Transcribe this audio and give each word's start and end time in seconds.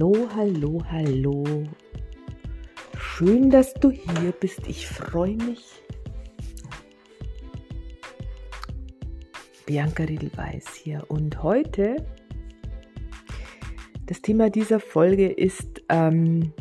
Hallo, 0.00 0.30
hallo, 0.34 0.82
hallo. 0.90 1.44
Schön, 2.96 3.50
dass 3.50 3.74
du 3.74 3.90
hier 3.90 4.32
bist. 4.32 4.66
Ich 4.66 4.86
freue 4.86 5.36
mich. 5.36 5.82
Bianca 9.66 10.04
Riedelweiß 10.04 10.72
hier. 10.74 11.04
Und 11.08 11.42
heute, 11.42 11.96
das 14.06 14.22
Thema 14.22 14.48
dieser 14.48 14.80
Folge 14.80 15.30
ist 15.30 15.82
ähm, 15.90 16.54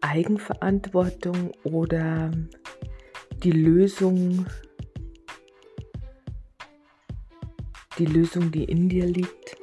Eigenverantwortung 0.00 1.50
oder 1.64 2.30
die 3.42 3.52
Lösung, 3.52 4.46
die 7.98 8.06
Lösung, 8.06 8.50
die 8.50 8.64
in 8.64 8.88
dir 8.88 9.06
liegt. 9.06 9.56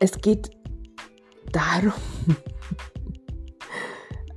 Es 0.00 0.20
geht 0.20 0.50
darum, 1.50 1.92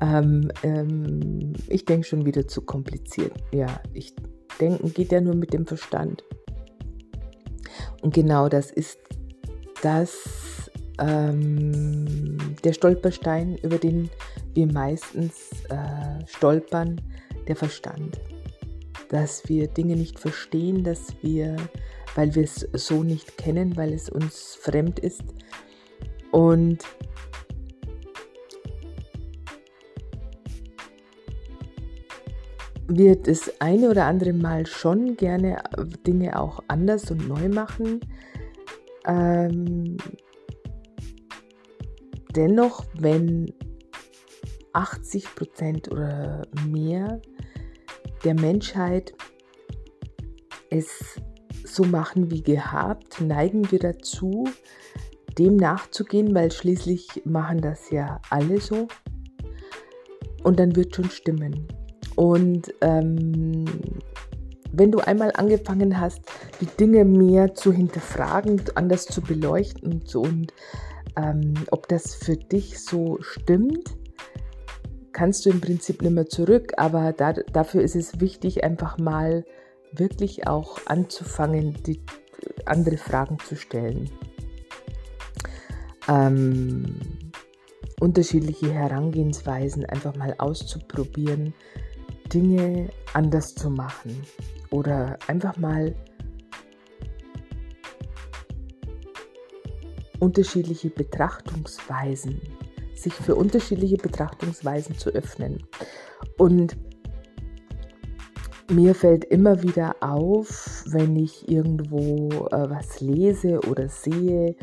ähm, 0.01 0.49
ähm, 0.63 1.53
ich 1.67 1.83
denke 1.83 2.07
schon 2.07 2.25
wieder 2.25 2.47
zu 2.47 2.61
kompliziert. 2.61 3.33
Ja, 3.51 3.81
ich 3.93 4.13
denke, 4.61 4.89
geht 4.91 5.11
ja 5.11 5.19
nur 5.19 5.35
mit 5.35 5.53
dem 5.53 5.65
Verstand. 5.65 6.23
Und 8.01 8.13
genau 8.13 8.47
das 8.47 8.71
ist 8.71 8.99
das 9.81 10.66
ähm, 10.99 12.37
der 12.63 12.73
Stolperstein, 12.73 13.57
über 13.57 13.77
den 13.77 14.09
wir 14.53 14.67
meistens 14.71 15.51
äh, 15.69 16.25
stolpern, 16.25 17.01
der 17.47 17.55
Verstand. 17.55 18.19
Dass 19.09 19.47
wir 19.47 19.67
Dinge 19.67 19.95
nicht 19.95 20.19
verstehen, 20.19 20.83
dass 20.83 21.13
wir, 21.21 21.55
weil 22.15 22.35
wir 22.35 22.43
es 22.43 22.67
so 22.73 23.03
nicht 23.03 23.37
kennen, 23.37 23.77
weil 23.77 23.93
es 23.93 24.09
uns 24.09 24.57
fremd 24.59 24.99
ist. 24.99 25.23
Und 26.31 26.83
wir 32.87 33.15
das 33.15 33.51
eine 33.59 33.89
oder 33.89 34.05
andere 34.05 34.33
Mal 34.33 34.65
schon 34.65 35.15
gerne 35.17 35.61
Dinge 36.05 36.39
auch 36.39 36.63
anders 36.67 37.11
und 37.11 37.27
neu 37.27 37.49
machen. 37.49 38.01
Ähm, 39.05 39.97
dennoch, 42.37 42.85
wenn 42.93 43.51
80 44.73 45.35
Prozent 45.35 45.91
oder 45.91 46.43
mehr 46.67 47.19
der 48.23 48.35
Menschheit 48.35 49.15
es 50.69 51.19
so 51.65 51.83
machen 51.83 52.29
wie 52.31 52.43
gehabt, 52.43 53.19
neigen 53.21 53.71
wir 53.71 53.79
dazu, 53.79 54.47
dem 55.37 55.55
nachzugehen, 55.55 56.33
weil 56.35 56.51
schließlich 56.51 57.23
machen 57.25 57.61
das 57.61 57.89
ja 57.89 58.21
alle 58.29 58.59
so. 58.59 58.87
Und 60.43 60.59
dann 60.59 60.75
wird 60.75 60.95
schon 60.95 61.09
stimmen. 61.09 61.67
Und 62.15 62.73
ähm, 62.81 63.65
wenn 64.71 64.91
du 64.91 64.99
einmal 64.99 65.31
angefangen 65.35 65.99
hast, 65.99 66.21
die 66.61 66.65
Dinge 66.65 67.05
mehr 67.05 67.53
zu 67.53 67.71
hinterfragen, 67.71 68.61
anders 68.75 69.05
zu 69.05 69.21
beleuchten 69.21 69.93
und, 69.93 70.15
und 70.15 70.53
ähm, 71.17 71.55
ob 71.71 71.87
das 71.87 72.15
für 72.15 72.37
dich 72.37 72.79
so 72.79 73.17
stimmt, 73.21 73.97
kannst 75.11 75.45
du 75.45 75.49
im 75.49 75.59
Prinzip 75.59 76.01
nicht 76.01 76.13
mehr 76.13 76.27
zurück. 76.27 76.73
Aber 76.77 77.11
da, 77.11 77.33
dafür 77.33 77.81
ist 77.81 77.95
es 77.95 78.19
wichtig, 78.19 78.63
einfach 78.63 78.97
mal 78.97 79.43
wirklich 79.91 80.47
auch 80.47 80.79
anzufangen, 80.85 81.81
die 81.83 82.01
andere 82.65 82.97
Fragen 82.97 83.39
zu 83.39 83.55
stellen. 83.55 84.09
Ähm, 86.07 86.99
unterschiedliche 87.99 88.71
Herangehensweisen 88.71 89.85
einfach 89.85 90.15
mal 90.15 90.35
auszuprobieren, 90.37 91.53
Dinge 92.31 92.89
anders 93.13 93.55
zu 93.55 93.69
machen 93.69 94.23
oder 94.69 95.17
einfach 95.27 95.57
mal 95.57 95.95
unterschiedliche 100.19 100.89
Betrachtungsweisen, 100.89 102.41
sich 102.95 103.13
für 103.13 103.35
unterschiedliche 103.35 103.97
Betrachtungsweisen 103.97 104.97
zu 104.97 105.09
öffnen. 105.11 105.63
Und 106.37 106.77
mir 108.69 108.95
fällt 108.95 109.25
immer 109.25 109.63
wieder 109.63 109.95
auf, 110.01 110.83
wenn 110.87 111.15
ich 111.15 111.49
irgendwo 111.49 112.47
äh, 112.51 112.69
was 112.69 112.99
lese 112.99 113.59
oder 113.61 113.87
sehe, 113.87 114.55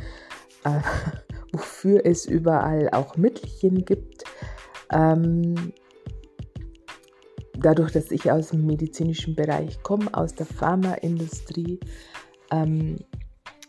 äh, 0.65 0.81
wofür 1.53 2.05
es 2.05 2.27
überall 2.27 2.91
auch 2.91 3.17
Mittelchen 3.17 3.85
gibt. 3.85 4.25
Ähm, 4.93 5.73
dadurch, 7.59 7.93
dass 7.93 8.11
ich 8.11 8.31
aus 8.31 8.51
dem 8.51 8.67
medizinischen 8.67 9.35
Bereich 9.35 9.83
komme, 9.83 10.13
aus 10.13 10.35
der 10.35 10.47
Pharmaindustrie, 10.47 11.81
ähm, 12.51 12.97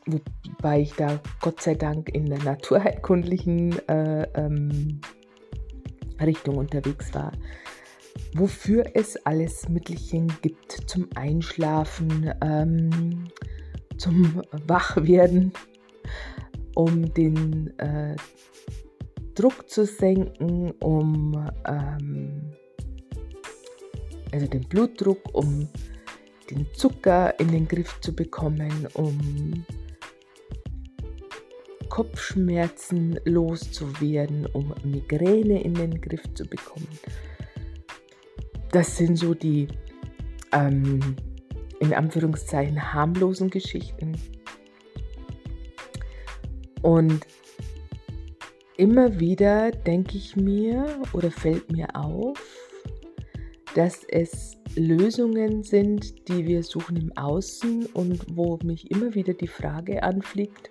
wobei 0.06 0.82
ich 0.82 0.94
da 0.94 1.20
Gott 1.42 1.62
sei 1.62 1.76
Dank 1.76 2.10
in 2.10 2.26
der 2.26 2.44
naturheilkundlichen 2.44 3.80
äh, 3.88 4.24
ähm, 4.34 5.00
Richtung 6.22 6.58
unterwegs 6.58 7.14
war, 7.14 7.32
wofür 8.36 8.86
es 8.94 9.18
alles 9.26 9.68
Mittelchen 9.70 10.32
gibt 10.42 10.72
zum 10.88 11.08
Einschlafen, 11.16 12.34
ähm, 12.42 13.28
zum 13.98 14.42
Wachwerden, 14.68 15.52
um 16.76 17.14
den 17.14 17.78
äh, 17.80 18.16
Druck 19.34 19.70
zu 19.70 19.86
senken, 19.86 20.72
um 20.82 21.50
ähm, 21.68 22.52
also 24.32 24.48
den 24.48 24.64
Blutdruck, 24.68 25.34
um 25.34 25.68
den 26.50 26.68
Zucker 26.74 27.38
in 27.40 27.50
den 27.50 27.68
Griff 27.68 28.00
zu 28.02 28.14
bekommen, 28.14 28.88
um 28.94 29.66
Kopfschmerzen 31.90 33.20
loszuwerden, 33.26 34.46
um 34.48 34.74
Migräne 34.84 35.64
in 35.64 35.74
den 35.74 36.02
Griff 36.02 36.22
zu 36.34 36.46
bekommen. 36.46 36.88
Das 38.72 38.98
sind 38.98 39.18
so 39.18 39.34
die 39.34 39.68
ähm, 40.52 41.16
in 41.80 41.94
Anführungszeichen 41.94 42.94
harmlosen 42.94 43.50
Geschichten. 43.50 44.18
Und 46.82 47.26
immer 48.78 49.20
wieder 49.20 49.72
denke 49.72 50.18
ich 50.18 50.36
mir 50.36 50.86
oder 51.14 51.32
fällt 51.32 51.72
mir 51.72 51.88
auf, 51.96 52.40
dass 53.76 54.04
es 54.08 54.58
Lösungen 54.76 55.64
sind, 55.64 56.28
die 56.28 56.46
wir 56.46 56.64
suchen 56.64 56.98
im 56.98 57.18
Außen 57.18 57.88
und 57.88 58.26
wo 58.36 58.60
mich 58.64 58.92
immer 58.92 59.16
wieder 59.16 59.34
die 59.34 59.48
Frage 59.48 60.04
anfliegt, 60.04 60.70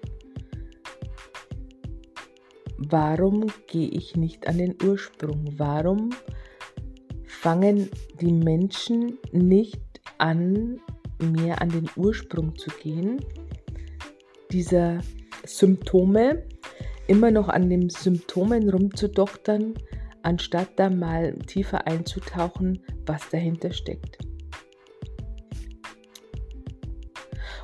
warum 2.90 3.46
gehe 3.66 3.88
ich 3.88 4.16
nicht 4.16 4.48
an 4.48 4.58
den 4.58 4.76
Ursprung? 4.82 5.44
Warum 5.56 6.10
fangen 7.26 7.90
die 8.20 8.32
Menschen 8.32 9.18
nicht 9.32 9.80
an, 10.18 10.80
mehr 11.18 11.60
an 11.60 11.68
den 11.68 11.88
Ursprung 11.96 12.56
zu 12.56 12.70
gehen? 12.82 13.24
Dieser 14.50 15.00
Symptome, 15.44 16.44
immer 17.06 17.30
noch 17.30 17.48
an 17.48 17.68
den 17.68 17.90
Symptomen 17.90 18.70
rumzudoktern, 18.70 19.74
anstatt 20.22 20.70
da 20.76 20.88
mal 20.88 21.34
tiefer 21.46 21.86
einzutauchen, 21.86 22.80
was 23.04 23.28
dahinter 23.28 23.72
steckt. 23.72 24.18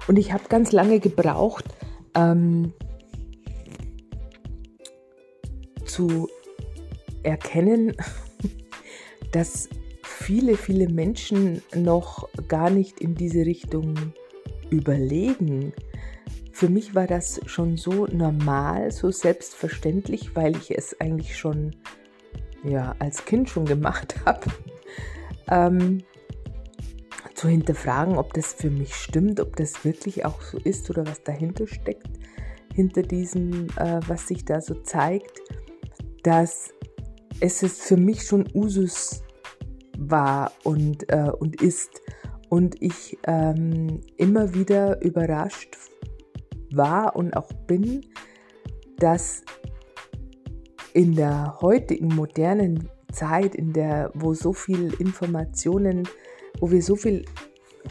Und 0.09 0.19
ich 0.19 0.33
habe 0.33 0.44
ganz 0.49 0.73
lange 0.73 1.00
gebraucht, 1.00 1.65
ähm, 2.15 2.73
zu 5.91 6.29
erkennen, 7.23 7.95
dass 9.33 9.69
viele, 10.03 10.57
viele 10.57 10.89
Menschen 10.89 11.63
noch 11.75 12.29
gar 12.49 12.71
nicht 12.71 13.01
in 13.01 13.15
diese 13.15 13.47
Richtung 13.47 13.95
überlegen. 14.71 15.73
Für 16.53 16.69
mich 16.69 16.95
war 16.95 17.07
das 17.07 17.41
schon 17.47 17.77
so 17.77 18.07
normal, 18.07 18.91
so 18.91 19.11
selbstverständlich, 19.11 20.37
weil 20.37 20.57
ich 20.57 20.77
es 20.77 21.01
eigentlich 21.01 21.37
schon 21.37 21.75
ja, 22.65 22.95
als 22.99 23.25
Kind 23.25 23.49
schon 23.49 23.65
gemacht 23.65 24.15
habe, 24.27 24.47
ähm, 25.51 26.03
zu 27.35 27.49
hinterfragen, 27.49 28.19
ob 28.19 28.35
das 28.35 28.53
für 28.53 28.71
mich 28.71 28.95
stimmt, 28.95 29.41
ob 29.41 29.57
das 29.57 29.85
wirklich 29.85 30.27
auch 30.27 30.43
so 30.43 30.59
ist 30.59 30.91
oder 30.91 31.07
was 31.07 31.23
dahinter 31.23 31.67
steckt, 31.67 32.11
hinter 32.75 33.03
diesem, 33.03 33.69
äh, 33.77 34.01
was 34.07 34.29
sich 34.29 34.45
da 34.45 34.61
so 34.61 34.75
zeigt. 34.75 35.41
Dass 36.22 36.72
es 37.40 37.62
für 37.62 37.96
mich 37.96 38.22
schon 38.22 38.49
Usus 38.55 39.22
war 39.99 40.52
und, 40.64 41.11
äh, 41.12 41.31
und 41.38 41.61
ist. 41.61 42.00
Und 42.49 42.82
ich 42.82 43.19
ähm, 43.26 44.00
immer 44.17 44.55
wieder 44.55 45.02
überrascht 45.02 45.76
war 46.72 47.17
und 47.17 47.37
auch 47.37 47.52
bin, 47.67 48.00
dass 48.99 49.43
in 50.93 51.14
der 51.14 51.58
heutigen 51.61 52.08
modernen 52.08 52.88
Zeit, 53.12 53.55
in 53.55 53.72
der, 53.72 54.11
wo 54.14 54.34
so 54.34 54.52
viel 54.52 54.93
Informationen, 54.99 56.08
wo 56.58 56.70
wir 56.70 56.82
so 56.82 56.96
viel 56.96 57.25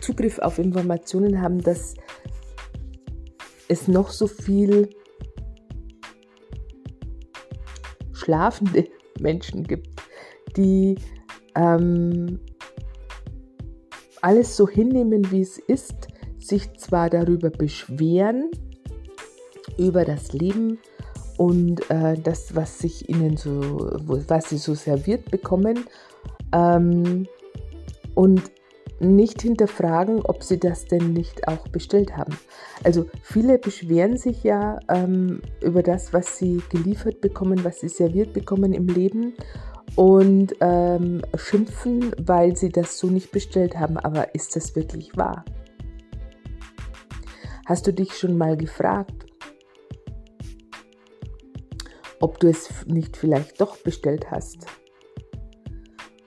Zugriff 0.01 0.39
auf 0.39 0.59
Informationen 0.59 1.41
haben, 1.41 1.61
dass 1.61 1.95
es 3.67 3.87
noch 3.87 4.09
so 4.09 4.27
viel 4.27 4.89
schlafende 8.29 8.87
Menschen 9.19 9.63
gibt, 9.63 10.01
die 10.55 10.95
ähm, 11.55 12.39
alles 14.21 14.55
so 14.55 14.67
hinnehmen, 14.67 15.31
wie 15.31 15.41
es 15.41 15.57
ist, 15.57 16.07
sich 16.37 16.71
zwar 16.77 17.09
darüber 17.09 17.49
beschweren, 17.49 18.49
über 19.77 20.05
das 20.05 20.33
Leben 20.33 20.77
und 21.37 21.89
äh, 21.89 22.17
das, 22.21 22.55
was 22.55 22.79
sich 22.79 23.09
ihnen 23.09 23.37
so, 23.37 23.61
was 24.03 24.49
sie 24.49 24.57
so 24.57 24.73
serviert 24.75 25.31
bekommen 25.31 25.85
ähm, 26.53 27.27
und 28.13 28.41
nicht 28.99 29.41
hinterfragen, 29.41 30.21
ob 30.23 30.43
sie 30.43 30.59
das 30.59 30.85
denn 30.85 31.13
nicht 31.13 31.47
auch 31.47 31.67
bestellt 31.67 32.17
haben. 32.17 32.37
Also 32.83 33.05
viele 33.21 33.57
beschweren 33.57 34.17
sich 34.17 34.43
ja 34.43 34.79
ähm, 34.89 35.41
über 35.61 35.83
das, 35.83 36.13
was 36.13 36.37
sie 36.37 36.61
geliefert 36.69 37.21
bekommen, 37.21 37.63
was 37.63 37.79
sie 37.79 37.89
serviert 37.89 38.33
bekommen 38.33 38.73
im 38.73 38.87
Leben 38.87 39.33
und 39.95 40.55
ähm, 40.61 41.21
schimpfen, 41.35 42.13
weil 42.21 42.55
sie 42.55 42.69
das 42.69 42.97
so 42.99 43.07
nicht 43.07 43.31
bestellt 43.31 43.77
haben. 43.77 43.97
Aber 43.97 44.35
ist 44.35 44.55
das 44.55 44.75
wirklich 44.75 45.15
wahr? 45.17 45.45
Hast 47.65 47.85
du 47.85 47.93
dich 47.93 48.17
schon 48.17 48.37
mal 48.37 48.57
gefragt, 48.57 49.25
ob 52.19 52.39
du 52.39 52.49
es 52.49 52.85
nicht 52.87 53.15
vielleicht 53.15 53.61
doch 53.61 53.77
bestellt 53.77 54.31
hast? 54.31 54.65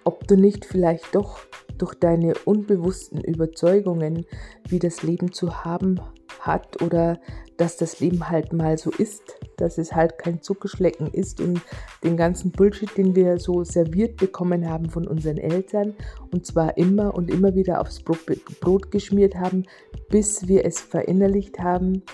Ob 0.05 0.27
du 0.29 0.37
nicht 0.37 0.65
vielleicht 0.65 1.15
doch 1.15 1.41
durch 1.83 1.95
deine 1.97 2.35
unbewussten 2.45 3.21
Überzeugungen, 3.21 4.25
wie 4.69 4.79
das 4.79 5.03
Leben 5.03 5.33
zu 5.33 5.65
haben 5.65 6.01
hat 6.39 6.81
oder 6.81 7.19
dass 7.57 7.77
das 7.77 7.99
Leben 7.99 8.31
halt 8.31 8.53
mal 8.53 8.79
so 8.79 8.91
ist, 8.91 9.23
dass 9.57 9.79
es 9.79 9.93
halt 9.93 10.17
kein 10.17 10.41
Zuckerschlecken 10.43 11.09
ist 11.09 11.41
und 11.41 11.61
den 12.05 12.17
ganzen 12.17 12.53
Bullshit, 12.53 12.97
den 12.97 13.17
wir 13.17 13.39
so 13.39 13.65
serviert 13.65 14.17
bekommen 14.17 14.69
haben 14.69 14.91
von 14.91 15.09
unseren 15.09 15.39
Eltern 15.39 15.95
und 16.31 16.47
zwar 16.47 16.77
immer 16.77 17.15
und 17.17 17.29
immer 17.29 17.57
wieder 17.57 17.81
aufs 17.81 18.01
Brot, 18.01 18.93
geschmiert 18.93 19.35
haben, 19.35 19.65
bis 20.09 20.47
wir 20.47 20.65
es 20.65 20.81
verinnerlicht 20.81 21.59
haben, 21.59 22.05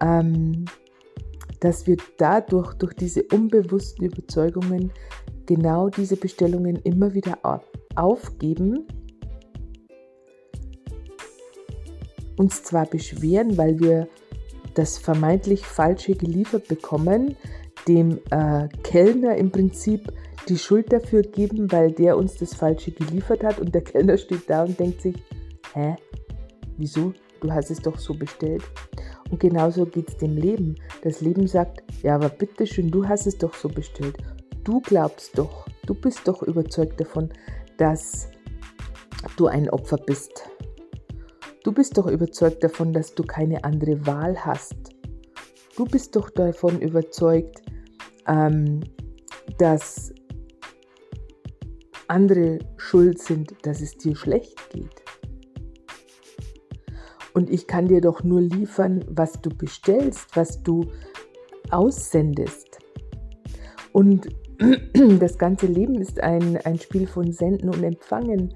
ähm, 0.00 0.66
dass 1.58 1.88
wir 1.88 1.96
dadurch, 2.16 2.74
durch 2.74 2.94
diese 2.94 3.24
unbewussten 3.24 4.06
Überzeugungen, 4.06 4.92
genau 5.46 5.88
diese 5.88 6.16
Bestellungen 6.16 6.76
immer 6.76 7.12
wieder 7.12 7.38
aufgeben, 7.96 8.86
uns 12.40 12.62
zwar 12.62 12.86
beschweren, 12.86 13.58
weil 13.58 13.78
wir 13.80 14.08
das 14.74 14.96
vermeintlich 14.96 15.66
Falsche 15.66 16.14
geliefert 16.14 16.68
bekommen, 16.68 17.36
dem 17.86 18.18
äh, 18.30 18.66
Kellner 18.82 19.36
im 19.36 19.50
Prinzip 19.50 20.10
die 20.48 20.56
Schuld 20.56 20.90
dafür 20.90 21.20
geben, 21.20 21.70
weil 21.70 21.92
der 21.92 22.16
uns 22.16 22.36
das 22.36 22.54
Falsche 22.54 22.92
geliefert 22.92 23.44
hat 23.44 23.58
und 23.58 23.74
der 23.74 23.82
Kellner 23.90 24.16
steht 24.16 24.48
da 24.48 24.64
und 24.64 24.80
denkt 24.80 25.02
sich, 25.02 25.16
hä, 25.74 25.96
wieso? 26.78 27.12
Du 27.40 27.52
hast 27.52 27.70
es 27.70 27.80
doch 27.80 27.98
so 27.98 28.14
bestellt. 28.14 28.62
Und 29.30 29.40
genauso 29.40 29.86
geht 29.86 30.08
es 30.08 30.16
dem 30.16 30.36
Leben. 30.36 30.76
Das 31.02 31.20
Leben 31.20 31.46
sagt, 31.46 31.82
ja, 32.02 32.14
aber 32.14 32.28
bitteschön, 32.28 32.90
du 32.90 33.06
hast 33.06 33.26
es 33.26 33.38
doch 33.38 33.54
so 33.54 33.68
bestellt. 33.68 34.16
Du 34.64 34.80
glaubst 34.80 35.38
doch, 35.38 35.66
du 35.86 35.94
bist 35.94 36.28
doch 36.28 36.42
überzeugt 36.42 37.00
davon, 37.00 37.30
dass 37.78 38.28
du 39.36 39.46
ein 39.46 39.70
Opfer 39.70 39.96
bist. 39.96 40.49
Du 41.62 41.72
bist 41.72 41.98
doch 41.98 42.06
überzeugt 42.06 42.64
davon, 42.64 42.92
dass 42.92 43.14
du 43.14 43.22
keine 43.22 43.64
andere 43.64 44.06
Wahl 44.06 44.44
hast. 44.44 44.94
Du 45.76 45.84
bist 45.84 46.16
doch 46.16 46.30
davon 46.30 46.80
überzeugt, 46.80 47.62
ähm, 48.26 48.80
dass 49.58 50.14
andere 52.08 52.58
schuld 52.76 53.20
sind, 53.20 53.54
dass 53.62 53.80
es 53.80 53.96
dir 53.96 54.16
schlecht 54.16 54.70
geht. 54.70 55.02
Und 57.34 57.50
ich 57.50 57.66
kann 57.66 57.86
dir 57.86 58.00
doch 58.00 58.24
nur 58.24 58.40
liefern, 58.40 59.04
was 59.08 59.40
du 59.40 59.50
bestellst, 59.50 60.34
was 60.34 60.62
du 60.62 60.86
aussendest. 61.70 62.78
Und 63.92 64.28
das 65.20 65.38
ganze 65.38 65.66
Leben 65.66 65.94
ist 65.96 66.20
ein, 66.20 66.56
ein 66.64 66.78
Spiel 66.78 67.06
von 67.06 67.32
Senden 67.32 67.68
und 67.68 67.82
Empfangen 67.84 68.54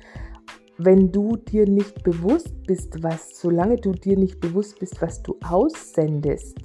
wenn 0.78 1.12
du 1.12 1.36
dir 1.36 1.66
nicht 1.68 2.02
bewusst 2.02 2.52
bist, 2.66 3.02
was, 3.02 3.38
solange 3.38 3.76
du 3.76 3.92
dir 3.92 4.18
nicht 4.18 4.40
bewusst 4.40 4.80
bist, 4.80 5.00
was 5.00 5.22
du 5.22 5.36
aussendest, 5.44 6.58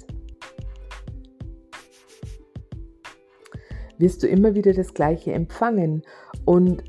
wirst 3.98 4.22
du 4.22 4.26
immer 4.26 4.54
wieder 4.54 4.72
das 4.72 4.94
Gleiche 4.94 5.32
empfangen. 5.32 6.02
Und 6.44 6.82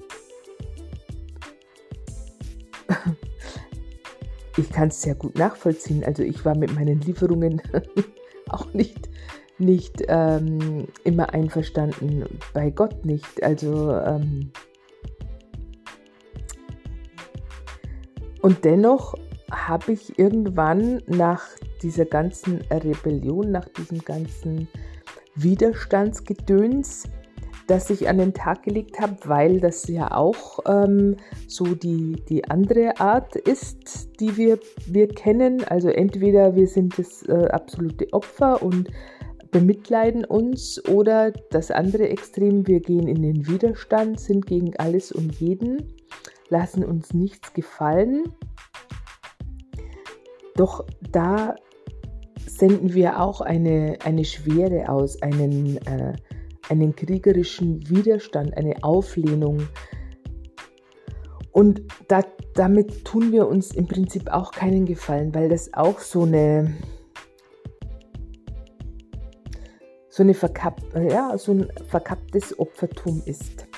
ich 4.58 4.70
kann 4.72 4.88
es 4.88 5.02
sehr 5.02 5.16
gut 5.16 5.38
nachvollziehen. 5.38 6.04
Also 6.04 6.24
ich 6.24 6.44
war 6.46 6.58
mit 6.58 6.74
meinen 6.74 7.02
Lieferungen 7.02 7.62
auch 8.50 8.74
nicht, 8.74 9.10
nicht 9.60 10.04
ähm, 10.08 10.88
immer 11.04 11.34
einverstanden, 11.34 12.26
bei 12.54 12.72
Gott 12.72 13.06
nicht. 13.06 13.44
Also 13.44 13.94
ähm, 13.94 14.52
Und 18.42 18.66
dennoch 18.66 19.16
habe 19.52 19.94
ich 19.94 20.18
irgendwann 20.18 21.02
nach 21.08 21.44
dieser 21.84 22.06
ganzen 22.06 22.62
Rebellion, 22.72 23.52
nach 23.52 23.68
diesem 23.70 24.00
ganzen 24.00 24.68
Widerstandsgedöns, 25.36 27.04
das 27.68 27.90
ich 27.90 28.10
an 28.10 28.18
den 28.18 28.34
Tag 28.34 28.64
gelegt 28.64 29.00
habe, 29.00 29.18
weil 29.26 29.60
das 29.60 29.88
ja 29.88 30.12
auch 30.12 30.60
ähm, 30.66 31.18
so 31.48 31.76
die, 31.76 32.22
die 32.28 32.50
andere 32.50 33.00
Art 33.00 33.36
ist, 33.36 34.20
die 34.20 34.36
wir, 34.36 34.60
wir 34.88 35.08
kennen. 35.08 35.64
Also 35.64 35.90
entweder 35.90 36.56
wir 36.56 36.68
sind 36.68 36.98
das 36.98 37.24
äh, 37.24 37.48
absolute 37.50 38.12
Opfer 38.12 38.62
und 38.62 38.90
bemitleiden 39.52 40.26
uns 40.26 40.84
oder 40.88 41.32
das 41.32 41.72
andere 41.72 42.10
Extrem, 42.10 42.68
wir 42.68 42.80
gehen 42.80 43.08
in 43.08 43.22
den 43.22 43.48
Widerstand, 43.48 44.20
sind 44.20 44.48
gegen 44.48 44.76
alles 44.78 45.12
und 45.12 45.36
jeden 45.40 45.94
lassen 46.52 46.84
uns 46.84 47.14
nichts 47.14 47.54
gefallen. 47.54 48.34
Doch 50.56 50.86
da 51.12 51.56
senden 52.46 52.94
wir 52.94 53.20
auch 53.22 53.42
eine, 53.42 53.98
eine 54.04 54.26
Schwere 54.26 54.90
aus, 54.90 55.22
einen, 55.22 55.78
äh, 55.88 56.14
einen 56.70 56.96
kriegerischen 56.96 57.90
Widerstand, 57.90 58.56
eine 58.58 58.84
Auflehnung. 58.84 59.68
Und 61.52 61.82
da, 62.08 62.22
damit 62.54 63.06
tun 63.06 63.32
wir 63.32 63.48
uns 63.48 63.74
im 63.74 63.88
Prinzip 63.88 64.30
auch 64.30 64.52
keinen 64.52 64.86
Gefallen, 64.86 65.34
weil 65.34 65.50
das 65.50 65.74
auch 65.74 66.00
so 66.00 66.24
eine, 66.24 66.74
so, 70.10 70.24
eine 70.24 70.34
verkapp, 70.34 70.82
ja, 70.96 71.38
so 71.38 71.54
ein 71.54 71.68
verkapptes 71.88 72.60
Opfertum 72.60 73.22
ist 73.26 73.71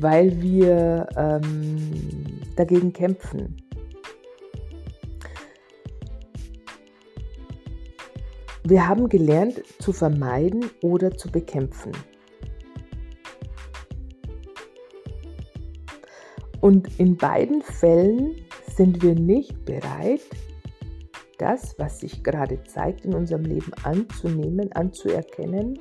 weil 0.00 0.40
wir 0.40 1.06
ähm, 1.16 1.90
dagegen 2.56 2.92
kämpfen. 2.92 3.56
Wir 8.64 8.86
haben 8.86 9.08
gelernt 9.08 9.62
zu 9.78 9.92
vermeiden 9.92 10.66
oder 10.82 11.16
zu 11.16 11.30
bekämpfen. 11.30 11.92
Und 16.60 16.98
in 16.98 17.16
beiden 17.16 17.62
Fällen 17.62 18.34
sind 18.76 19.02
wir 19.02 19.14
nicht 19.14 19.64
bereit, 19.64 20.20
das, 21.38 21.78
was 21.78 22.00
sich 22.00 22.22
gerade 22.24 22.62
zeigt 22.64 23.04
in 23.04 23.14
unserem 23.14 23.44
Leben 23.44 23.72
anzunehmen, 23.84 24.72
anzuerkennen 24.72 25.78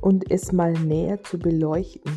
und 0.00 0.30
es 0.30 0.52
mal 0.52 0.72
näher 0.72 1.22
zu 1.22 1.38
beleuchten. 1.38 2.12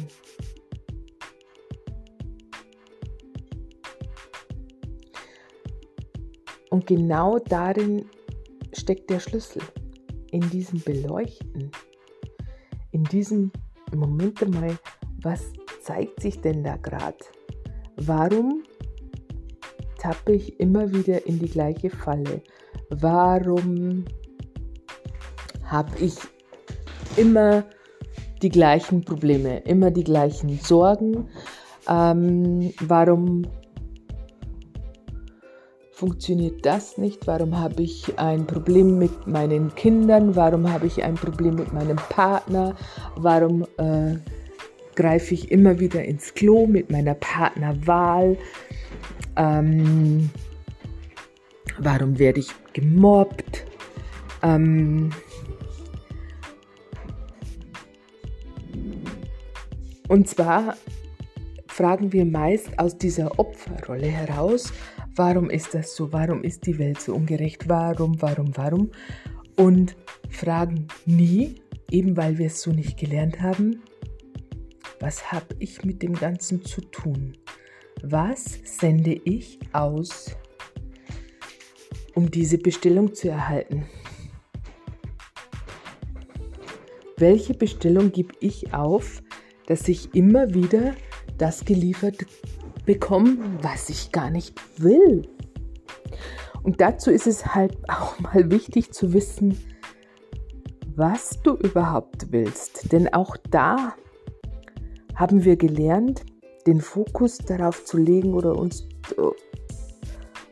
Und 6.69 6.87
genau 6.87 7.37
darin 7.39 8.05
steckt 8.73 9.09
der 9.09 9.19
Schlüssel. 9.19 9.61
in 10.33 10.49
diesem 10.49 10.81
Beleuchten, 10.81 11.71
in 12.89 13.03
diesem 13.03 13.51
Moment 13.93 14.41
mal, 14.51 14.75
was 15.21 15.43
zeigt 15.79 16.19
sich 16.21 16.41
denn 16.41 16.63
da 16.63 16.75
gerade? 16.77 17.17
Warum 17.97 18.63
tappe 19.99 20.33
ich 20.33 20.59
immer 20.59 20.91
wieder 20.91 21.23
in 21.27 21.37
die 21.37 21.49
gleiche 21.49 21.91
Falle? 21.91 22.41
Warum 22.89 24.05
habe 25.65 25.91
ich 25.99 26.15
immer 27.17 27.63
die 28.41 28.50
gleichen 28.50 29.03
Probleme, 29.03 29.60
immer 29.60 29.91
die 29.91 30.03
gleichen 30.03 30.60
Sorgen? 30.60 31.29
Ähm, 31.88 32.74
warum 32.82 33.43
funktioniert 35.91 36.65
das 36.65 36.98
nicht? 36.98 37.27
Warum 37.27 37.58
habe 37.58 37.84
ich 37.84 38.20
ein 38.20 38.46
Problem 38.46 38.98
mit 38.98 39.27
meinen 39.27 39.74
Kindern? 39.75 40.36
Warum 40.36 40.72
habe 40.72 40.88
ich 40.88 41.03
ein 41.03 41.15
Problem 41.15 41.55
mit 41.55 41.72
meinem 41.72 41.96
Partner? 41.96 42.75
Warum 43.15 43.63
äh, 43.77 44.17
greife 44.96 45.34
ich 45.34 45.51
immer 45.51 45.79
wieder 45.79 46.03
ins 46.03 46.34
Klo 46.34 46.67
mit 46.67 46.91
meiner 46.91 47.13
Partnerwahl? 47.13 48.38
Ähm, 49.38 50.29
warum 51.77 52.20
werde 52.20 52.41
ich 52.41 52.50
gemobbt? 52.74 53.65
Ähm, 54.41 55.12
und 60.07 60.27
zwar 60.27 60.77
fragen 61.67 62.13
wir 62.13 62.25
meist 62.25 62.77
aus 62.77 62.98
dieser 62.98 63.39
Opferrolle 63.39 64.07
heraus, 64.07 64.72
warum 65.15 65.50
ist 65.50 65.74
das 65.74 65.95
so, 65.95 66.12
warum 66.13 66.43
ist 66.43 66.65
die 66.65 66.77
Welt 66.77 67.01
so 67.01 67.13
ungerecht, 67.15 67.67
warum, 67.67 68.22
warum, 68.22 68.55
warum 68.55 68.91
und 69.55 69.95
fragen 70.29 70.88
nie, 71.05 71.55
eben 71.91 72.17
weil 72.17 72.38
wir 72.38 72.48
es 72.48 72.62
so 72.62 72.72
nicht 72.72 72.98
gelernt 72.98 73.41
haben, 73.41 73.81
was 75.00 75.31
habe 75.31 75.55
ich 75.60 75.83
mit 75.83 76.01
dem 76.01 76.13
Ganzen 76.13 76.63
zu 76.63 76.81
tun? 76.81 77.38
Was 78.01 78.60
sende 78.63 79.13
ich 79.13 79.60
aus, 79.74 80.36
um 82.15 82.31
diese 82.31 82.57
Bestellung 82.57 83.13
zu 83.13 83.29
erhalten? 83.29 83.86
Welche 87.17 87.53
Bestellung 87.53 88.12
gebe 88.12 88.33
ich 88.39 88.74
auf, 88.74 89.22
dass 89.67 89.88
ich 89.88 90.13
immer 90.13 90.53
wieder 90.53 90.93
das 91.38 91.65
geliefert 91.65 92.25
bekomme, 92.86 93.38
was 93.62 93.89
ich 93.89 94.12
gar 94.12 94.29
nicht 94.29 94.55
will? 94.82 95.27
Und 96.63 96.79
dazu 96.82 97.12
ist 97.12 97.27
es 97.27 97.53
halt 97.53 97.77
auch 97.89 98.20
mal 98.20 98.50
wichtig 98.51 98.91
zu 98.91 99.13
wissen, 99.13 99.58
was 100.96 101.41
du 101.41 101.55
überhaupt 101.55 102.32
willst. 102.32 102.91
Denn 102.91 103.13
auch 103.13 103.36
da 103.50 103.96
haben 105.15 105.43
wir 105.43 105.58
gelernt, 105.58 106.24
den 106.65 106.82
Fokus 106.82 107.38
darauf 107.38 107.84
zu 107.86 107.98
legen 107.98 108.34
oder 108.34 108.55
uns, 108.58 108.88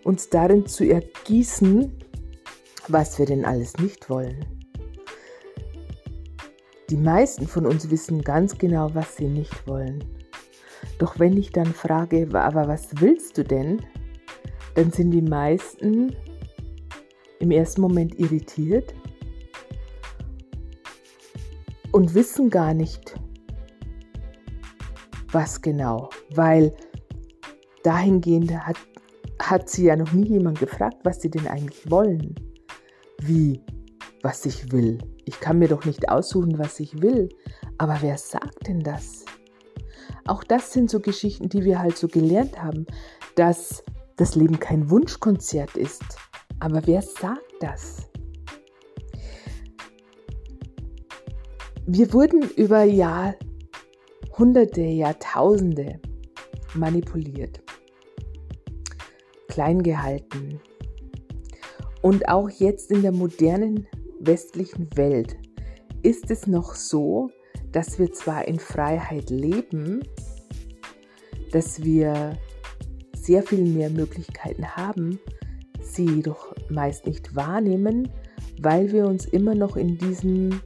uns 0.04 0.30
darin 0.30 0.66
zu 0.66 0.84
ergießen, 0.84 1.92
was 2.88 3.18
wir 3.18 3.26
denn 3.26 3.46
alles 3.46 3.78
nicht 3.78 4.10
wollen. 4.10 4.61
Die 6.92 6.98
meisten 6.98 7.48
von 7.48 7.66
uns 7.66 7.90
wissen 7.90 8.22
ganz 8.22 8.58
genau, 8.58 8.94
was 8.94 9.16
sie 9.16 9.30
nicht 9.30 9.66
wollen. 9.66 10.04
Doch 11.00 11.20
wenn 11.20 11.38
ich 11.38 11.54
dann 11.54 11.68
frage, 11.68 12.28
aber 12.34 12.68
was 12.68 12.90
willst 13.00 13.38
du 13.38 13.46
denn? 13.46 13.80
Dann 14.76 14.92
sind 14.92 15.12
die 15.12 15.22
meisten 15.22 16.14
im 17.40 17.52
ersten 17.52 17.80
Moment 17.80 18.20
irritiert 18.20 18.94
und 21.94 22.14
wissen 22.14 22.50
gar 22.50 22.74
nicht, 22.74 23.18
was 25.32 25.62
genau, 25.62 26.10
weil 26.36 26.76
dahingehend 27.84 28.52
hat, 28.54 28.76
hat 29.42 29.70
sie 29.70 29.86
ja 29.86 29.96
noch 29.96 30.12
nie 30.12 30.28
jemand 30.28 30.60
gefragt, 30.60 30.98
was 31.04 31.22
sie 31.22 31.30
denn 31.30 31.48
eigentlich 31.48 31.90
wollen. 31.90 32.36
Wie, 33.22 33.62
was 34.24 34.46
ich 34.46 34.72
will. 34.72 35.00
Ich 35.26 35.40
kann 35.40 35.60
mir 35.60 35.68
doch 35.68 35.86
nicht 35.86 36.10
aussuchen, 36.10 36.58
was 36.60 36.80
ich 36.80 37.02
will. 37.02 37.30
Aber 37.78 37.98
wer 38.02 38.18
sagt 38.18 38.68
denn 38.68 38.82
das? 38.82 39.26
Auch 40.26 40.44
das 40.44 40.72
sind 40.72 40.90
so 40.90 41.00
Geschichten, 41.00 41.50
die 41.50 41.64
wir 41.64 41.80
halt 41.80 41.98
so 41.98 42.08
gelernt 42.08 42.62
haben, 42.62 42.86
dass 43.36 43.84
das 44.18 44.36
Leben 44.36 44.60
kein 44.60 44.90
Wunschkonzert 44.90 45.76
ist. 45.76 46.04
Aber 46.60 46.86
wer 46.86 47.02
sagt 47.02 47.42
das? 47.60 48.08
Wir 51.88 52.14
wurden 52.14 52.44
über 52.56 52.84
Jahrhunderte, 52.84 54.82
Jahrtausende 54.82 56.00
manipuliert, 56.76 57.62
klein 59.48 59.82
gehalten. 59.82 60.62
Und 62.02 62.30
auch 62.30 62.50
jetzt 62.50 62.92
in 62.92 63.02
der 63.02 63.12
modernen 63.12 63.88
westlichen 64.26 64.88
Welt 64.96 65.38
ist 66.04 66.32
es 66.32 66.48
noch 66.48 66.76
so, 66.76 67.30
dass 67.72 68.00
wir 68.00 68.12
zwar 68.12 68.48
in 68.48 68.60
Freiheit 68.60 69.30
leben, 69.30 70.02
dass 71.52 71.84
wir 71.84 72.38
sehr 73.16 73.44
viel 73.44 73.66
mehr 73.66 73.90
Möglichkeiten 73.90 74.76
haben, 74.76 75.20
sie 75.82 76.06
jedoch 76.06 76.54
meist 76.70 77.06
nicht 77.06 77.36
wahrnehmen, 77.36 78.10
weil 78.62 78.92
wir 78.92 79.06
uns 79.06 79.26
immer 79.26 79.56
noch 79.56 79.76
in 79.76 79.98
diesem 79.98 80.62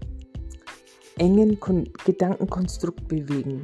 engen 1.18 1.60
Kon 1.60 1.90
Gedankenkonstrukt 2.06 3.08
bewegen. 3.08 3.64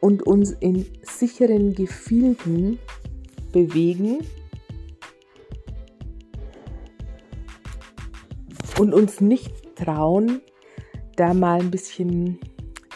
Und 0.00 0.22
uns 0.22 0.52
in 0.60 0.86
sicheren 1.02 1.74
Gefilden 1.74 2.78
bewegen 3.52 4.18
und 8.78 8.92
uns 8.92 9.20
nicht 9.20 9.76
trauen, 9.76 10.40
da 11.16 11.32
mal 11.34 11.60
ein 11.60 11.70
bisschen 11.70 12.38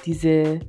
diese, 0.05 0.61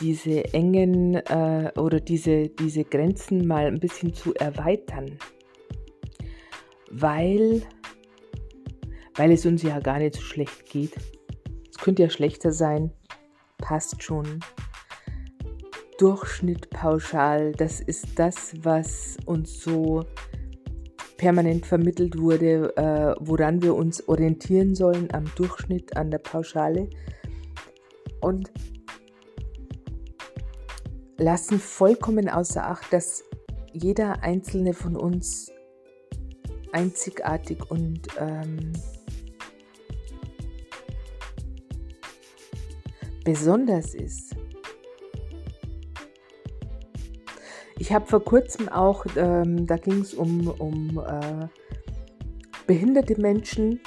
diese 0.00 0.44
engen 0.54 1.14
äh, 1.14 1.72
oder 1.76 2.00
diese, 2.00 2.48
diese 2.48 2.84
Grenzen 2.84 3.46
mal 3.46 3.66
ein 3.66 3.80
bisschen 3.80 4.14
zu 4.14 4.34
erweitern, 4.34 5.18
weil, 6.90 7.62
weil 9.16 9.32
es 9.32 9.44
uns 9.44 9.62
ja 9.62 9.80
gar 9.80 9.98
nicht 9.98 10.14
so 10.16 10.22
schlecht 10.22 10.66
geht. 10.66 10.92
Es 11.70 11.78
könnte 11.78 12.02
ja 12.02 12.10
schlechter 12.10 12.52
sein, 12.52 12.90
passt 13.58 14.02
schon. 14.02 14.40
Durchschnitt 15.98 16.70
pauschal, 16.70 17.52
das 17.52 17.80
ist 17.80 18.18
das, 18.18 18.54
was 18.62 19.16
uns 19.26 19.60
so 19.60 20.04
permanent 21.18 21.66
vermittelt 21.66 22.18
wurde, 22.18 22.74
äh, 22.76 23.14
woran 23.20 23.60
wir 23.60 23.74
uns 23.74 24.08
orientieren 24.08 24.74
sollen 24.74 25.12
am 25.12 25.24
Durchschnitt, 25.34 25.96
an 25.96 26.10
der 26.10 26.18
Pauschale. 26.18 26.88
Und 28.20 28.50
lassen 31.18 31.58
vollkommen 31.58 32.28
außer 32.30 32.64
Acht, 32.64 32.92
dass 32.92 33.24
jeder 33.72 34.22
einzelne 34.22 34.72
von 34.72 34.96
uns 34.96 35.50
einzigartig 36.72 37.70
und 37.70 38.06
ähm, 38.18 38.72
besonders 43.24 43.94
ist. 43.94 44.36
Ich 47.78 47.92
habe 47.92 48.06
vor 48.06 48.24
kurzem 48.24 48.68
auch, 48.68 49.06
ähm, 49.16 49.66
da 49.66 49.76
ging 49.76 50.00
es 50.00 50.14
um, 50.14 50.48
um 50.48 50.98
äh, 50.98 51.46
behinderte 52.66 53.20
Menschen. 53.20 53.80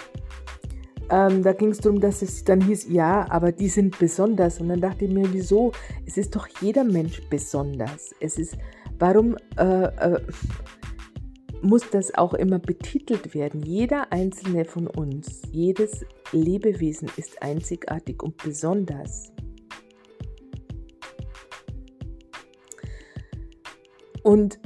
Ähm, 1.09 1.43
da 1.43 1.51
ging 1.51 1.69
es 1.69 1.79
darum, 1.79 1.99
dass 1.99 2.21
es 2.21 2.45
dann 2.45 2.61
hieß, 2.61 2.87
ja, 2.89 3.29
aber 3.29 3.51
die 3.51 3.67
sind 3.67 3.99
besonders. 3.99 4.61
Und 4.61 4.69
dann 4.69 4.79
dachte 4.79 5.05
ich 5.05 5.11
mir, 5.11 5.31
wieso? 5.33 5.73
Es 6.05 6.17
ist 6.17 6.35
doch 6.35 6.47
jeder 6.61 6.85
Mensch 6.85 7.21
besonders. 7.29 8.11
Es 8.21 8.37
ist, 8.37 8.57
warum 8.97 9.35
äh, 9.57 9.83
äh, 9.83 10.21
muss 11.61 11.89
das 11.89 12.15
auch 12.15 12.33
immer 12.33 12.59
betitelt 12.59 13.35
werden? 13.35 13.61
Jeder 13.61 14.11
einzelne 14.13 14.63
von 14.63 14.87
uns, 14.87 15.41
jedes 15.51 16.05
Lebewesen 16.31 17.09
ist 17.17 17.43
einzigartig 17.43 18.23
und 18.23 18.37
besonders. 18.37 19.33
Und 24.23 24.59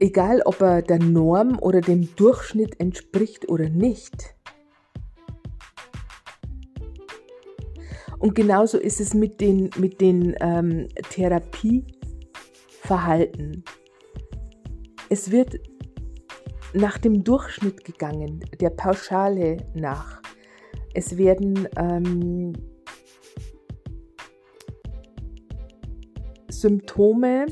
egal, 0.00 0.42
ob 0.44 0.60
er 0.60 0.82
der 0.82 0.98
Norm 0.98 1.56
oder 1.58 1.80
dem 1.80 2.14
Durchschnitt 2.16 2.80
entspricht 2.80 3.48
oder 3.48 3.68
nicht. 3.68 4.34
Und 8.18 8.34
genauso 8.34 8.78
ist 8.78 9.00
es 9.00 9.14
mit 9.14 9.40
den, 9.40 9.70
mit 9.76 10.00
den 10.00 10.34
ähm, 10.40 10.88
Therapieverhalten. 11.10 13.62
Es 15.10 15.30
wird 15.30 15.60
nach 16.72 16.96
dem 16.98 17.22
Durchschnitt 17.22 17.84
gegangen, 17.84 18.40
der 18.60 18.70
Pauschale 18.70 19.58
nach. 19.74 20.20
Es 20.94 21.18
werden 21.18 21.68
ähm, 21.76 22.54
Symptome, 26.48 27.46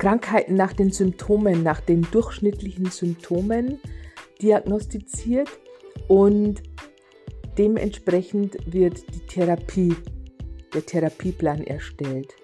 Krankheiten 0.00 0.54
nach 0.54 0.72
den 0.72 0.90
Symptomen, 0.90 1.62
nach 1.62 1.82
den 1.82 2.06
durchschnittlichen 2.10 2.86
Symptomen 2.86 3.78
diagnostiziert 4.40 5.50
und 6.08 6.62
dementsprechend 7.58 8.56
wird 8.64 9.04
die 9.14 9.26
Therapie, 9.26 9.94
der 10.72 10.86
Therapieplan 10.86 11.64
erstellt. 11.64 12.34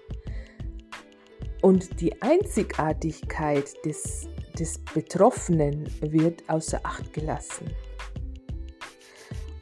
Und 1.63 1.99
die 1.99 2.21
Einzigartigkeit 2.21 3.73
des, 3.83 4.29
des 4.59 4.77
Betroffenen 4.93 5.89
wird 6.01 6.47
außer 6.47 6.79
Acht 6.83 7.11
gelassen. 7.11 7.71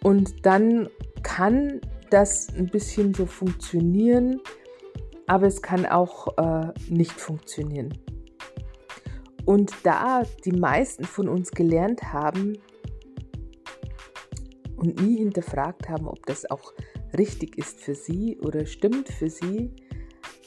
Und 0.04 0.46
dann 0.46 0.90
kann 1.24 1.80
das 2.10 2.50
ein 2.58 2.68
bisschen 2.68 3.14
so 3.14 3.26
funktionieren, 3.26 4.42
aber 5.28 5.48
es 5.48 5.62
kann 5.62 5.86
auch 5.86 6.38
äh, 6.38 6.72
nicht 6.90 7.14
funktionieren. 7.14 7.98
Und 9.46 9.74
da 9.84 10.24
die 10.44 10.52
meisten 10.52 11.06
von 11.06 11.30
uns 11.30 11.52
gelernt 11.52 12.14
haben 12.14 12.58
und 14.76 15.02
nie 15.02 15.18
hinterfragt 15.18 15.88
haben, 15.90 16.08
ob 16.08 16.26
das 16.26 16.50
auch 16.50 16.74
richtig 17.18 17.58
ist 17.58 17.80
für 17.80 17.96
sie 17.96 18.38
oder 18.42 18.66
stimmt 18.66 19.10
für 19.10 19.30
sie, 19.30 19.72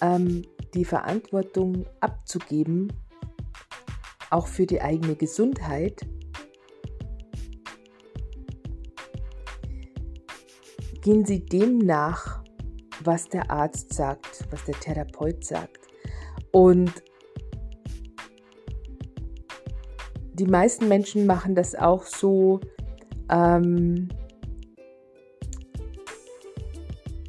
ähm, 0.01 0.43
die 0.75 0.85
Verantwortung 0.85 1.87
abzugeben, 2.01 2.93
auch 4.31 4.47
für 4.47 4.67
die 4.67 4.81
eigene 4.81 5.17
Gesundheit, 5.17 6.07
gehen 11.01 11.25
Sie 11.25 11.45
dem 11.45 11.79
nach, 11.79 12.38
was 13.09 13.27
der 13.27 13.51
Arzt 13.51 13.95
sagt, 13.95 14.45
was 14.51 14.65
der 14.65 14.75
Therapeut 14.75 15.43
sagt. 15.43 15.89
Und 16.53 16.93
die 20.35 20.45
meisten 20.45 20.89
Menschen 20.89 21.25
machen 21.25 21.55
das 21.55 21.75
auch 21.75 22.05
so, 22.05 22.61
ähm, 23.31 24.09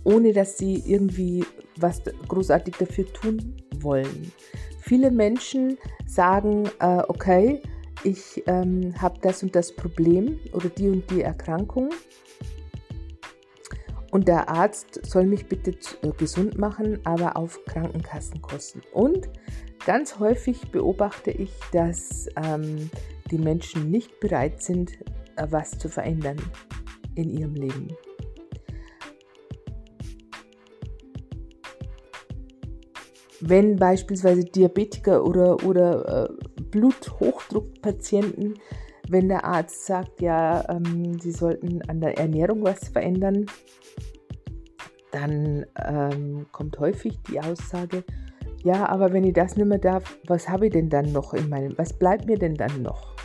ohne 0.04 0.34
dass 0.34 0.58
sie 0.58 0.84
irgendwie 0.86 1.46
was 1.78 2.02
großartig 2.28 2.76
dafür 2.76 3.06
tun 3.14 3.56
wollen. 3.80 4.34
Viele 4.82 5.12
Menschen 5.12 5.78
sagen, 6.06 6.70
äh, 6.82 7.04
okay, 7.08 7.62
ich 8.04 8.44
ähm, 8.48 8.94
habe 9.02 9.18
das 9.22 9.44
und 9.44 9.56
das 9.56 9.74
Problem 9.74 10.42
oder 10.52 10.68
die 10.68 10.90
und 10.90 11.10
die 11.10 11.22
Erkrankung 11.22 11.92
und 14.12 14.28
der 14.28 14.50
Arzt 14.50 15.06
soll 15.06 15.26
mich 15.26 15.48
bitte 15.48 15.72
äh, 16.02 16.12
gesund 16.18 16.58
machen, 16.58 17.00
aber 17.04 17.38
auf 17.38 17.64
Krankenkassenkosten. 17.66 18.82
Und 18.92 19.30
ganz 19.86 20.20
häufig 20.20 20.72
beobachte 20.72 21.32
ich, 21.32 21.52
dass 21.72 22.28
ähm, 22.36 22.90
die 23.30 23.38
Menschen 23.38 23.92
nicht 23.92 24.20
bereit 24.20 24.62
sind, 24.62 24.94
äh, 25.36 25.48
was 25.50 25.78
zu 25.78 25.90
verändern 25.90 26.38
in 27.16 27.30
ihrem 27.30 27.54
Leben. 27.54 27.90
Wenn 33.42 33.78
beispielsweise 33.78 34.44
Diabetiker 34.44 35.24
oder, 35.24 35.64
oder 35.64 36.26
äh, 36.26 36.62
Bluthochdruckpatienten, 36.72 38.56
wenn 39.10 39.28
der 39.28 39.44
Arzt 39.44 39.86
sagt, 39.86 40.22
ja, 40.22 40.64
ähm, 40.70 41.20
sie 41.20 41.32
sollten 41.32 41.82
an 41.90 42.00
der 42.00 42.18
Ernährung 42.18 42.64
was 42.64 42.90
verändern, 42.90 43.48
dann 45.12 45.66
ähm, 45.84 46.46
kommt 46.52 46.80
häufig 46.80 47.20
die 47.28 47.40
Aussage, 47.40 48.04
ja, 48.64 48.88
aber 48.88 49.12
wenn 49.12 49.24
ich 49.24 49.34
das 49.34 49.56
nicht 49.56 49.66
mehr 49.66 49.80
darf, 49.80 50.18
was 50.28 50.48
habe 50.48 50.68
ich 50.68 50.74
denn 50.74 50.90
dann 50.90 51.12
noch 51.12 51.34
in 51.34 51.50
meinem, 51.50 51.78
was 51.78 51.94
bleibt 51.94 52.26
mir 52.26 52.38
denn 52.38 52.56
dann 52.56 52.84
noch? 52.84 53.16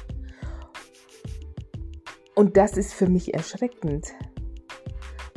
Und 2.34 2.56
das 2.56 2.76
ist 2.76 2.94
für 2.94 3.08
mich 3.08 3.34
erschreckend. 3.34 4.14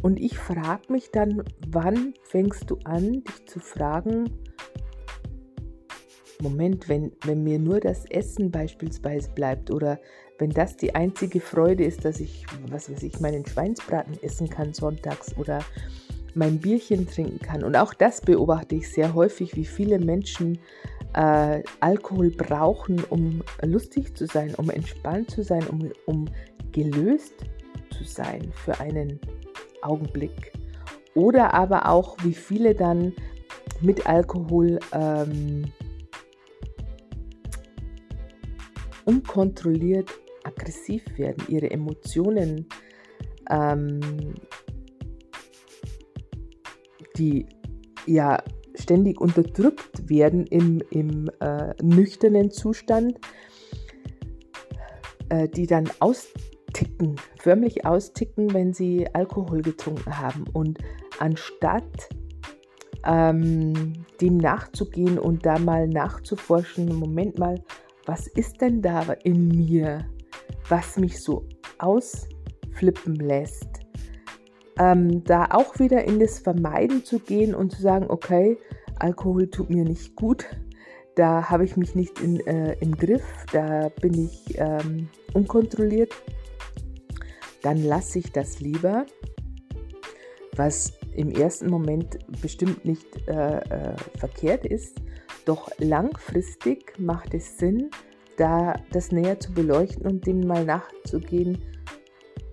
Und 0.02 0.20
ich 0.20 0.38
frage 0.38 0.92
mich 0.92 1.12
dann, 1.12 1.44
wann 1.68 2.14
fängst 2.24 2.70
du 2.70 2.78
an, 2.86 3.24
dich 3.24 3.48
zu 3.48 3.60
fragen, 3.60 4.30
Moment, 6.42 6.88
wenn, 6.88 7.12
wenn 7.26 7.44
mir 7.44 7.60
nur 7.60 7.80
das 7.80 8.06
Essen 8.06 8.52
beispielsweise 8.52 9.30
bleibt 9.32 9.72
oder 9.72 10.00
wenn 10.40 10.52
das 10.52 10.78
die 10.78 10.94
einzige 10.94 11.40
Freude 11.40 11.84
ist, 11.84 12.06
dass 12.06 12.20
ich, 12.20 12.46
was 12.70 12.92
weiß 12.92 13.04
ich, 13.04 13.20
meinen 13.20 13.46
Schweinsbraten 13.46 14.22
essen 14.22 14.50
kann 14.50 14.74
sonntags 14.74 15.36
oder 15.38 15.60
mein 16.36 16.60
Bierchen 16.60 17.08
trinken 17.08 17.40
kann. 17.40 17.64
Und 17.64 17.76
auch 17.76 17.94
das 17.94 18.22
beobachte 18.22 18.76
ich 18.76 18.92
sehr 18.92 19.14
häufig, 19.16 19.56
wie 19.56 19.66
viele 19.66 19.98
Menschen 19.98 20.60
äh, 21.14 21.64
Alkohol 21.80 22.30
brauchen, 22.30 23.04
um 23.10 23.42
lustig 23.64 24.16
zu 24.16 24.28
sein, 24.28 24.54
um 24.56 24.70
entspannt 24.70 25.32
zu 25.32 25.44
sein, 25.44 25.66
um, 25.68 25.92
um 26.06 26.26
gelöst 26.72 27.34
zu 27.98 28.04
sein 28.04 28.52
für 28.54 28.80
einen 28.80 29.20
Augenblick. 29.82 30.54
Oder 31.16 31.56
aber 31.56 31.90
auch, 31.90 32.18
wie 32.24 32.34
viele 32.34 32.76
dann 32.76 33.14
mit 33.82 34.06
Alkohol 34.06 34.80
ähm, 34.94 35.72
unkontrolliert 39.08 40.12
aggressiv 40.44 41.04
werden, 41.18 41.44
ihre 41.48 41.72
Emotionen 41.72 42.68
ähm, 43.50 44.00
die 47.18 47.48
ja 48.06 48.44
ständig 48.76 49.20
unterdrückt 49.20 50.10
werden 50.10 50.46
im, 50.48 50.82
im 50.92 51.30
äh, 51.40 51.74
nüchternen 51.82 52.52
Zustand, 52.52 53.20
äh, 55.30 55.50
die 55.50 55.66
dann 55.66 55.90
austicken, 56.00 57.16
förmlich 57.40 57.86
austicken, 57.86 58.54
wenn 58.54 58.74
sie 58.74 59.08
Alkohol 59.14 59.62
getrunken 59.62 60.18
haben. 60.18 60.46
Und 60.54 60.78
anstatt 61.20 62.10
ähm, 63.04 64.06
dem 64.22 64.38
nachzugehen 64.38 65.18
und 65.18 65.46
da 65.46 65.58
mal 65.58 65.88
nachzuforschen, 65.88 66.96
Moment 66.96 67.40
mal, 67.40 67.64
was 68.08 68.26
ist 68.26 68.62
denn 68.62 68.82
da 68.82 69.04
in 69.24 69.48
mir, 69.50 70.06
was 70.68 70.98
mich 70.98 71.22
so 71.22 71.48
ausflippen 71.78 73.16
lässt? 73.16 73.88
ähm, 74.80 75.24
da 75.24 75.46
auch 75.52 75.80
wieder 75.80 76.04
in 76.06 76.20
das 76.20 76.40
Vermeiden 76.40 77.04
zu 77.04 77.20
gehen 77.20 77.56
und 77.56 77.72
zu 77.72 77.82
sagen, 77.82 78.06
okay, 78.10 78.58
Alkohol 79.00 79.50
tut 79.50 79.70
mir 79.70 79.84
nicht 79.84 80.16
gut, 80.16 80.46
da 81.16 81.50
habe 81.50 81.66
ich 81.66 81.78
mich 81.78 81.96
nicht 81.96 82.20
in, 82.20 82.40
äh, 82.48 82.74
im 82.80 82.96
Griff, 82.96 83.24
da 83.52 83.90
bin 84.02 84.26
ich 84.26 84.58
ähm, 84.58 85.10
unkontrolliert, 85.34 86.14
dann 87.62 87.84
lasse 87.84 88.20
ich 88.20 88.32
das 88.32 88.60
lieber, 88.60 89.06
was 90.56 90.94
im 91.16 91.32
ersten 91.32 91.70
Moment 91.70 92.20
bestimmt 92.42 92.86
nicht 92.86 93.06
äh, 93.28 93.58
äh, 93.60 93.96
verkehrt 94.18 94.66
ist, 94.66 95.00
doch 95.48 95.70
langfristig 95.80 96.94
macht 97.00 97.34
es 97.34 97.58
Sinn, 97.58 97.90
da 98.38 98.76
das 98.92 99.12
näher 99.12 99.40
zu 99.40 99.54
beleuchten 99.54 100.06
und 100.06 100.28
dem 100.28 100.42
mal 100.42 100.66
nachzugehen, 100.66 101.58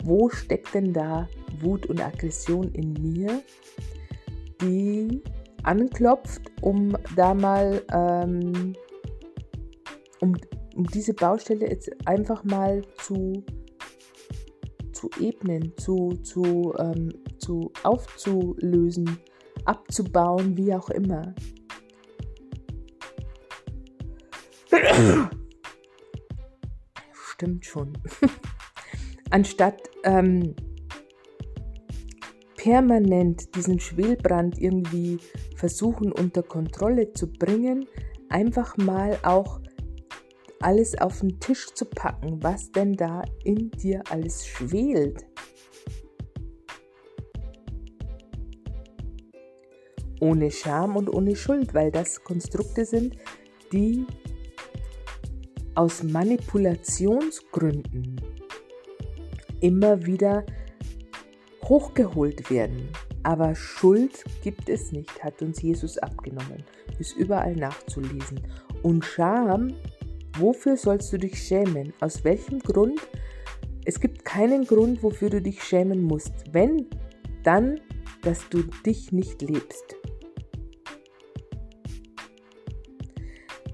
wo 0.03 0.29
steckt 0.29 0.75
denn 0.75 0.93
da 0.93 1.29
Wut 1.61 1.87
und 1.87 2.01
Aggression 2.01 2.71
in 2.73 2.93
mir, 2.95 3.43
die 4.61 5.23
anklopft, 5.63 6.43
um 6.61 6.97
da 7.17 7.35
mal, 7.35 7.83
ähm, 7.93 8.75
um, 10.21 10.37
um 10.77 10.87
diese 10.87 11.15
Baustelle 11.15 11.69
jetzt 11.69 11.91
einfach 12.07 12.45
mal 12.45 12.83
zu, 12.99 13.45
zu 14.93 15.11
ebnen, 15.21 15.73
zu, 15.77 16.11
zu, 16.23 16.75
ähm, 16.79 17.13
zu 17.39 17.73
aufzulösen, 17.83 19.19
abzubauen, 19.65 20.57
wie 20.57 20.75
auch 20.75 20.91
immer. 20.91 21.35
Stimmt 27.33 27.67
schon. 27.67 27.93
Anstatt 29.31 29.83
ähm, 30.05 30.55
permanent 32.57 33.55
diesen 33.57 33.79
Schwelbrand 33.79 34.59
irgendwie 34.59 35.19
versuchen 35.57 36.13
unter 36.13 36.43
Kontrolle 36.43 37.13
zu 37.13 37.31
bringen, 37.31 37.87
einfach 38.29 38.77
mal 38.77 39.19
auch 39.23 39.61
alles 40.61 40.99
auf 40.99 41.21
den 41.21 41.39
Tisch 41.41 41.67
zu 41.75 41.85
packen, 41.85 42.43
was 42.43 42.73
denn 42.73 42.95
da 42.95 43.23
in 43.45 43.71
dir 43.71 44.03
alles 44.11 44.47
schwelt. 44.47 45.27
Ohne 50.21 50.51
Scham 50.51 50.97
und 50.97 51.13
ohne 51.13 51.37
Schuld, 51.37 51.75
weil 51.75 51.91
das 51.91 52.25
Konstrukte 52.25 52.87
sind, 52.87 53.17
die 53.73 54.07
aus 55.75 56.03
Manipulationsgründen 56.03 58.21
immer 59.61 60.05
wieder 60.05 60.45
hochgeholt 61.65 62.51
werden. 62.51 62.89
Aber 63.23 63.55
Schuld 63.55 64.25
gibt 64.43 64.69
es 64.69 64.93
nicht, 64.93 65.25
hat 65.25 65.41
uns 65.41 65.63
Jesus 65.63 65.97
abgenommen. 65.99 66.63
Ist 66.99 67.17
überall 67.17 67.57
nachzulesen. 67.57 68.41
Und 68.83 69.05
Scham, 69.05 69.73
wofür 70.37 70.77
sollst 70.77 71.13
du 71.13 71.19
dich 71.19 71.43
schämen? 71.43 71.95
Aus 72.01 72.23
welchem 72.25 72.59
Grund? 72.59 73.01
Es 73.87 73.99
gibt 73.99 74.25
keinen 74.25 74.67
Grund, 74.67 75.03
wofür 75.03 75.31
du 75.31 75.41
dich 75.41 75.63
schämen 75.63 76.03
musst. 76.03 76.35
Wenn, 76.53 76.87
dann, 77.43 77.81
dass 78.23 78.47
du 78.51 78.63
dich 78.85 79.13
nicht 79.13 79.41
lebst. 79.41 79.97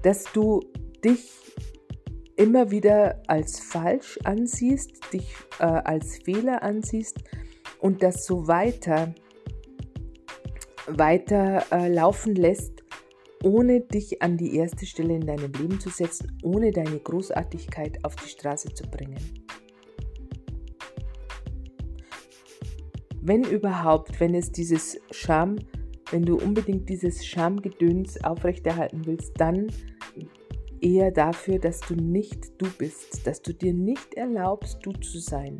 Dass 0.01 0.23
du 0.33 0.61
dich 1.03 1.50
immer 2.41 2.71
wieder 2.71 3.21
als 3.27 3.59
falsch 3.59 4.17
ansiehst, 4.23 5.13
dich 5.13 5.35
äh, 5.59 5.63
als 5.63 6.17
Fehler 6.17 6.63
ansiehst 6.63 7.19
und 7.79 8.01
das 8.01 8.25
so 8.25 8.47
weiter, 8.47 9.13
weiter 10.87 11.63
äh, 11.71 11.87
laufen 11.87 12.33
lässt, 12.33 12.83
ohne 13.43 13.81
dich 13.81 14.23
an 14.23 14.37
die 14.37 14.55
erste 14.55 14.87
Stelle 14.87 15.13
in 15.15 15.27
deinem 15.27 15.51
Leben 15.53 15.79
zu 15.79 15.89
setzen, 15.89 16.35
ohne 16.41 16.71
deine 16.71 16.97
Großartigkeit 16.97 18.03
auf 18.03 18.15
die 18.15 18.29
Straße 18.29 18.73
zu 18.73 18.89
bringen. 18.89 19.19
Wenn 23.21 23.43
überhaupt, 23.43 24.19
wenn 24.19 24.33
es 24.33 24.51
dieses 24.51 24.99
Scham, 25.11 25.57
wenn 26.09 26.23
du 26.23 26.37
unbedingt 26.37 26.89
dieses 26.89 27.23
Schamgedöns 27.23 28.23
aufrechterhalten 28.23 29.05
willst, 29.05 29.39
dann 29.39 29.67
eher 30.81 31.11
dafür, 31.11 31.59
dass 31.59 31.79
du 31.81 31.95
nicht 31.95 32.61
du 32.61 32.67
bist, 32.77 33.25
dass 33.25 33.41
du 33.41 33.53
dir 33.53 33.73
nicht 33.73 34.15
erlaubst, 34.15 34.79
du 34.83 34.91
zu 34.93 35.19
sein, 35.19 35.59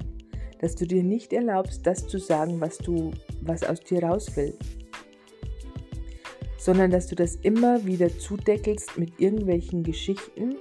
dass 0.59 0.75
du 0.75 0.85
dir 0.85 1.03
nicht 1.03 1.33
erlaubst, 1.33 1.85
das 1.85 2.07
zu 2.07 2.17
sagen, 2.17 2.59
was 2.59 2.77
du, 2.77 3.11
was 3.41 3.63
aus 3.63 3.79
dir 3.81 4.03
raus 4.03 4.35
will, 4.35 4.53
sondern 6.57 6.91
dass 6.91 7.07
du 7.07 7.15
das 7.15 7.35
immer 7.37 7.85
wieder 7.85 8.15
zudeckelst 8.17 8.97
mit 8.97 9.19
irgendwelchen 9.19 9.83
Geschichten, 9.83 10.55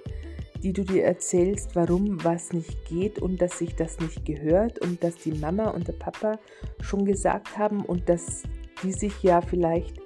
die 0.63 0.73
du 0.73 0.85
dir 0.85 1.05
erzählst, 1.05 1.75
warum 1.75 2.23
was 2.23 2.53
nicht 2.53 2.85
geht 2.87 3.19
und 3.19 3.41
dass 3.41 3.59
sich 3.59 3.75
das 3.77 3.99
nicht 4.01 4.25
gehört 4.25 4.79
und 4.81 5.03
dass 5.03 5.17
die 5.17 5.33
Mama 5.33 5.71
und 5.71 5.89
der 5.89 5.95
Papa 5.95 6.39
schon 6.81 7.05
gesagt 7.05 7.57
haben 7.57 7.85
und 7.85 8.09
dass 8.09 8.43
die 8.83 8.93
sich 8.93 9.23
ja 9.23 9.41
vielleicht 9.41 9.99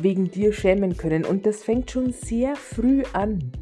wegen 0.00 0.30
dir 0.30 0.52
schämen 0.52 0.96
können. 0.96 1.24
Und 1.24 1.46
das 1.46 1.62
fängt 1.62 1.90
schon 1.90 2.12
sehr 2.12 2.56
früh 2.56 3.02
an. 3.12 3.52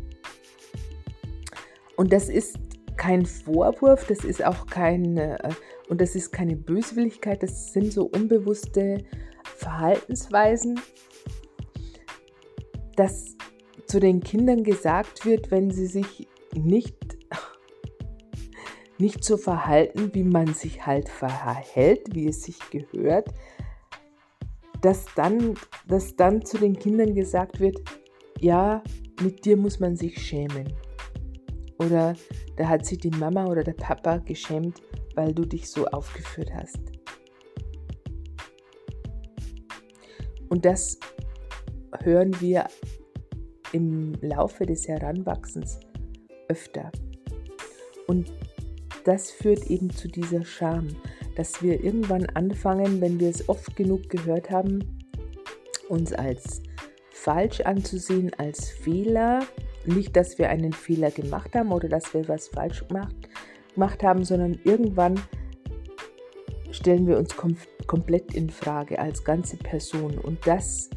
Und 1.97 2.13
das 2.13 2.29
ist 2.29 2.59
kein 2.97 3.25
Vorwurf, 3.25 4.07
das 4.07 4.25
ist 4.25 4.45
auch 4.45 4.67
keine, 4.67 5.43
äh, 5.43 5.53
und 5.89 6.01
das 6.01 6.15
ist 6.15 6.33
keine 6.33 6.55
Böswilligkeit, 6.55 7.43
das 7.43 7.73
sind 7.73 7.93
so 7.93 8.05
unbewusste 8.05 9.05
Verhaltensweisen, 9.57 10.79
dass 12.97 13.37
zu 13.87 14.01
den 14.01 14.21
Kindern 14.21 14.65
gesagt 14.65 15.25
wird, 15.25 15.51
wenn 15.51 15.71
sie 15.71 15.87
sich 15.87 16.29
nicht, 16.55 16.97
nicht 18.99 19.25
so 19.25 19.37
verhalten, 19.37 20.11
wie 20.13 20.25
man 20.25 20.53
sich 20.55 20.87
halt 20.87 21.09
verhält, 21.09 22.15
wie 22.15 22.29
es 22.29 22.43
sich 22.43 22.59
gehört, 22.71 23.29
dass 24.81 25.07
dann, 25.15 25.55
dass 25.87 26.17
dann 26.17 26.45
zu 26.45 26.59
den 26.59 26.79
Kindern 26.79 27.15
gesagt 27.15 27.61
wird, 27.61 27.79
ja, 28.39 28.83
mit 29.23 29.45
dir 29.45 29.57
muss 29.57 29.81
man 29.81 29.97
sich 29.97 30.21
schämen. 30.21 30.73
Oder 31.79 32.15
da 32.57 32.69
hat 32.69 32.87
sich 32.87 32.99
die 32.99 33.11
Mama 33.11 33.47
oder 33.47 33.63
der 33.63 33.75
Papa 33.75 34.19
geschämt, 34.19 34.83
weil 35.15 35.35
du 35.35 35.45
dich 35.45 35.71
so 35.71 35.87
aufgeführt 35.87 36.51
hast. 36.55 36.81
Und 40.49 40.65
das 40.65 40.99
hören 42.03 42.39
wir 42.41 42.67
im 43.73 44.15
Laufe 44.21 44.67
des 44.67 44.89
Heranwachsens 44.89 45.79
öfter. 46.49 46.91
Und 48.07 48.33
das 49.05 49.31
führt 49.31 49.71
eben 49.71 49.91
zu 49.91 50.09
dieser 50.09 50.45
Scham 50.45 50.89
dass 51.37 51.63
wir 51.63 51.83
irgendwann 51.83 52.27
anfangen, 52.27 53.01
wenn 53.01 53.21
wir 53.21 53.29
es 53.29 53.49
oft 53.49 53.77
genug 53.77 54.09
gehört 54.09 54.51
haben, 54.51 54.99
uns 55.89 56.13
als 56.13 56.63
falsch 57.13 57.61
anzusehen, 57.61 58.33
als 58.39 58.71
Fehler. 58.71 59.41
Nicht, 59.87 60.17
dass 60.17 60.39
wir 60.39 60.51
einen 60.51 60.73
Fehler 60.73 61.11
gemacht 61.11 61.55
haben 61.55 61.73
oder 61.73 61.89
dass 61.89 62.13
wir 62.15 62.29
was 62.29 62.49
falsch 62.49 62.87
gemacht, 62.87 63.15
gemacht 63.75 64.03
haben, 64.03 64.25
sondern 64.25 64.59
irgendwann 64.65 65.21
stellen 66.71 67.07
wir 67.07 67.19
uns 67.19 67.37
kom 67.37 67.57
komplett 67.87 68.35
in 68.35 68.51
Frage 68.51 68.99
als 68.99 69.25
ganze 69.25 69.57
Person. 69.57 70.17
Und 70.19 70.47
das 70.47 70.91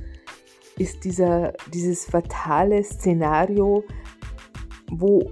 ist 0.77 1.03
dieser, 1.03 1.53
dieses 1.73 2.05
fatale 2.05 2.83
Szenario, 2.83 3.83
wo 4.91 5.31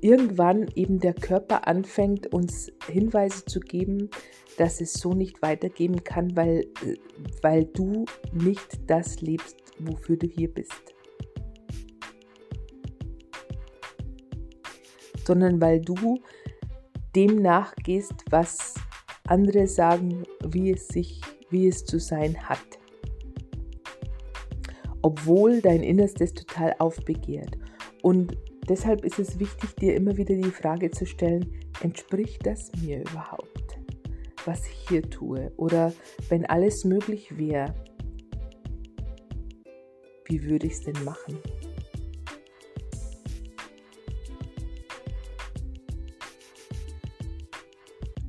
irgendwann 0.00 0.68
eben 0.74 1.00
der 1.00 1.14
Körper 1.14 1.66
anfängt, 1.66 2.32
uns 2.32 2.70
Hinweise 2.88 3.44
zu 3.44 3.60
geben, 3.60 4.10
dass 4.56 4.80
es 4.80 4.94
so 4.94 5.12
nicht 5.12 5.42
weitergehen 5.42 6.02
kann, 6.04 6.36
weil, 6.36 6.66
weil 7.42 7.64
du 7.64 8.04
nicht 8.32 8.78
das 8.86 9.20
lebst, 9.20 9.56
wofür 9.78 10.16
du 10.16 10.26
hier 10.26 10.52
bist. 10.52 10.94
Sondern 15.24 15.60
weil 15.60 15.80
du 15.80 16.20
dem 17.14 17.42
nachgehst, 17.42 18.14
was 18.30 18.74
andere 19.26 19.66
sagen, 19.66 20.24
wie 20.44 20.70
es 20.70 20.88
sich, 20.88 21.20
wie 21.50 21.66
es 21.66 21.84
zu 21.84 21.98
sein 21.98 22.36
hat. 22.48 22.60
Obwohl 25.02 25.60
dein 25.60 25.82
Innerstes 25.82 26.32
total 26.32 26.74
aufbegehrt. 26.78 27.58
Und 28.02 28.36
Deshalb 28.68 29.04
ist 29.04 29.20
es 29.20 29.38
wichtig, 29.38 29.76
dir 29.76 29.94
immer 29.94 30.16
wieder 30.16 30.34
die 30.34 30.50
Frage 30.50 30.90
zu 30.90 31.06
stellen, 31.06 31.46
entspricht 31.82 32.44
das 32.44 32.72
mir 32.82 33.00
überhaupt, 33.00 33.78
was 34.44 34.66
ich 34.66 34.88
hier 34.88 35.02
tue? 35.08 35.52
Oder 35.56 35.92
wenn 36.28 36.44
alles 36.46 36.84
möglich 36.84 37.38
wäre, 37.38 37.72
wie 40.24 40.42
würde 40.42 40.66
ich 40.66 40.72
es 40.72 40.80
denn 40.80 41.04
machen? 41.04 41.38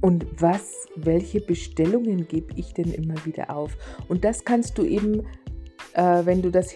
Und 0.02 0.28
was, 0.40 0.88
welche 0.96 1.42
Bestellungen 1.42 2.28
gebe 2.28 2.54
ich 2.56 2.76
denn 2.76 2.94
immer 2.94 3.26
wieder 3.26 3.56
auf? 3.56 3.76
Und 4.08 4.24
das 4.24 4.46
kannst 4.46 4.78
du 4.78 4.84
eben, 4.84 5.26
äh, 5.94 6.24
wenn 6.26 6.44
du 6.44 6.52
das, 6.52 6.76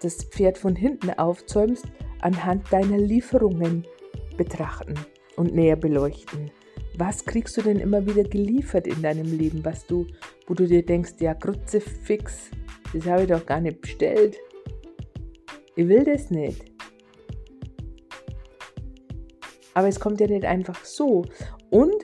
das 0.00 0.24
Pferd 0.24 0.56
von 0.56 0.74
hinten 0.74 1.10
aufzäumst, 1.10 1.84
anhand 2.26 2.72
deiner 2.72 2.98
Lieferungen 2.98 3.86
betrachten 4.36 4.94
und 5.36 5.54
näher 5.54 5.76
beleuchten. 5.76 6.50
Was 6.98 7.24
kriegst 7.24 7.56
du 7.56 7.62
denn 7.62 7.78
immer 7.78 8.04
wieder 8.04 8.24
geliefert 8.24 8.88
in 8.88 9.00
deinem 9.00 9.38
Leben, 9.38 9.64
was 9.64 9.86
du, 9.86 10.08
wo 10.48 10.54
du 10.54 10.66
dir 10.66 10.84
denkst, 10.84 11.12
ja, 11.20 11.34
Grütze 11.34 11.80
fix, 11.80 12.50
das 12.92 13.06
habe 13.06 13.22
ich 13.22 13.28
doch 13.28 13.46
gar 13.46 13.60
nicht 13.60 13.80
bestellt. 13.80 14.36
Ich 15.76 15.86
will 15.86 16.02
das 16.02 16.30
nicht. 16.30 16.64
Aber 19.74 19.86
es 19.86 20.00
kommt 20.00 20.20
ja 20.20 20.26
nicht 20.26 20.46
einfach 20.46 20.84
so. 20.84 21.26
Und 21.70 22.02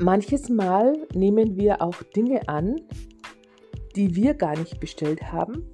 manches 0.00 0.48
Mal 0.48 1.06
nehmen 1.14 1.56
wir 1.56 1.82
auch 1.82 2.02
Dinge 2.16 2.48
an, 2.48 2.80
die 3.94 4.16
wir 4.16 4.34
gar 4.34 4.58
nicht 4.58 4.80
bestellt 4.80 5.30
haben 5.30 5.70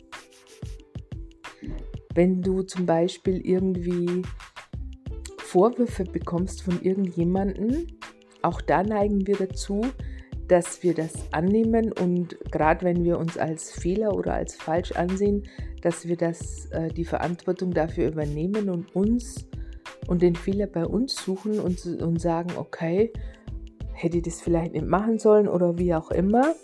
wenn 2.14 2.42
du 2.42 2.62
zum 2.62 2.86
Beispiel 2.86 3.40
irgendwie 3.44 4.22
Vorwürfe 5.38 6.04
bekommst 6.04 6.62
von 6.62 6.80
irgendjemandem, 6.82 7.86
auch 8.42 8.60
da 8.60 8.82
neigen 8.82 9.26
wir 9.26 9.36
dazu, 9.36 9.82
dass 10.48 10.82
wir 10.82 10.94
das 10.94 11.12
annehmen 11.32 11.92
und 11.92 12.38
gerade 12.50 12.84
wenn 12.84 13.04
wir 13.04 13.18
uns 13.18 13.38
als 13.38 13.72
Fehler 13.72 14.14
oder 14.14 14.34
als 14.34 14.54
falsch 14.54 14.92
ansehen, 14.92 15.44
dass 15.80 16.06
wir 16.06 16.16
das, 16.16 16.66
äh, 16.66 16.88
die 16.88 17.04
Verantwortung 17.04 17.72
dafür 17.72 18.08
übernehmen 18.08 18.68
und 18.68 18.94
uns 18.94 19.48
und 20.06 20.22
den 20.22 20.36
Fehler 20.36 20.66
bei 20.66 20.84
uns 20.84 21.16
suchen 21.16 21.58
und, 21.60 21.84
und 21.86 22.20
sagen, 22.20 22.50
okay, 22.56 23.12
hätte 23.92 24.18
ich 24.18 24.24
das 24.24 24.40
vielleicht 24.40 24.72
nicht 24.72 24.86
machen 24.86 25.18
sollen 25.18 25.48
oder 25.48 25.78
wie 25.78 25.94
auch 25.94 26.10
immer, 26.10 26.54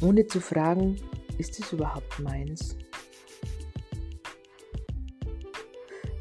ohne 0.00 0.26
zu 0.26 0.40
fragen, 0.40 0.96
ist 1.38 1.58
es 1.60 1.72
überhaupt 1.72 2.20
meins? 2.20 2.76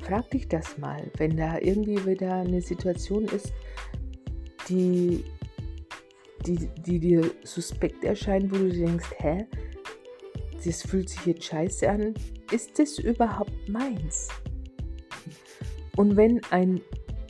Frag 0.07 0.29
dich 0.31 0.47
das 0.47 0.77
mal, 0.77 1.11
wenn 1.17 1.35
da 1.35 1.57
irgendwie 1.59 2.05
wieder 2.05 2.35
eine 2.35 2.61
Situation 2.61 3.25
ist, 3.25 3.51
die, 4.69 5.23
die, 6.45 6.69
die 6.85 6.99
dir 6.99 7.31
suspekt 7.43 8.05
erscheint, 8.05 8.51
wo 8.51 8.57
du 8.57 8.69
denkst, 8.69 9.09
hä, 9.17 9.45
das 10.63 10.81
fühlt 10.81 11.09
sich 11.09 11.25
jetzt 11.25 11.43
scheiße 11.43 11.89
an, 11.89 12.13
ist 12.51 12.79
das 12.79 12.99
überhaupt 12.99 13.67
meins? 13.67 14.29
Und 15.97 16.15
wenn 16.15 16.41
ein 16.51 16.81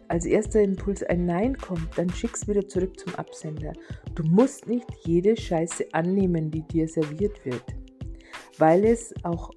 als 0.10 0.26
erster 0.26 0.62
Impuls 0.62 1.04
ein 1.04 1.26
Nein 1.26 1.58
kommt, 1.58 1.98
dann 1.98 2.10
schick's 2.10 2.48
wieder 2.48 2.66
zurück 2.66 2.98
zum 2.98 3.14
Absender. 3.16 3.74
Du 4.16 4.24
musst 4.24 4.68
nicht 4.68 4.88
jede 5.04 5.36
Scheiße 5.36 5.88
annehmen, 5.92 6.50
die 6.50 6.62
dir 6.62 6.88
serviert 6.88 7.44
wird, 7.44 7.64
weil 8.58 8.86
es 8.86 9.14
auch 9.24 9.52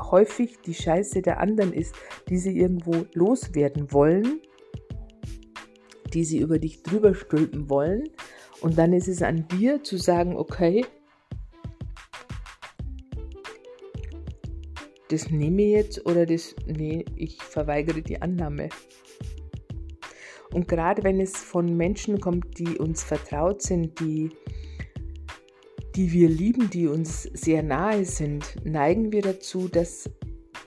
häufig 0.00 0.58
die 0.64 0.74
Scheiße 0.74 1.22
der 1.22 1.40
anderen 1.40 1.72
ist, 1.72 1.94
die 2.28 2.38
sie 2.38 2.58
irgendwo 2.58 3.06
loswerden 3.14 3.92
wollen, 3.92 4.40
die 6.12 6.24
sie 6.24 6.38
über 6.38 6.58
dich 6.58 6.82
drüber 6.82 7.14
stülpen 7.14 7.70
wollen. 7.70 8.08
Und 8.60 8.78
dann 8.78 8.92
ist 8.92 9.08
es 9.08 9.22
an 9.22 9.46
dir 9.48 9.82
zu 9.82 9.96
sagen, 9.96 10.36
okay, 10.36 10.84
das 15.08 15.30
nehme 15.30 15.62
ich 15.62 15.72
jetzt 15.72 16.06
oder 16.06 16.26
das, 16.26 16.54
nee, 16.66 17.04
ich 17.16 17.42
verweigere 17.42 18.02
die 18.02 18.20
Annahme. 18.20 18.68
Und 20.52 20.68
gerade 20.68 21.04
wenn 21.04 21.20
es 21.20 21.36
von 21.36 21.76
Menschen 21.76 22.20
kommt, 22.20 22.58
die 22.58 22.78
uns 22.78 23.02
vertraut 23.02 23.62
sind, 23.62 23.98
die, 24.00 24.30
die 25.96 26.12
wir 26.12 26.28
lieben, 26.28 26.70
die 26.70 26.86
uns 26.86 27.22
sehr 27.22 27.62
nahe 27.62 28.04
sind, 28.04 28.56
neigen 28.64 29.12
wir 29.12 29.22
dazu, 29.22 29.68
das 29.68 30.08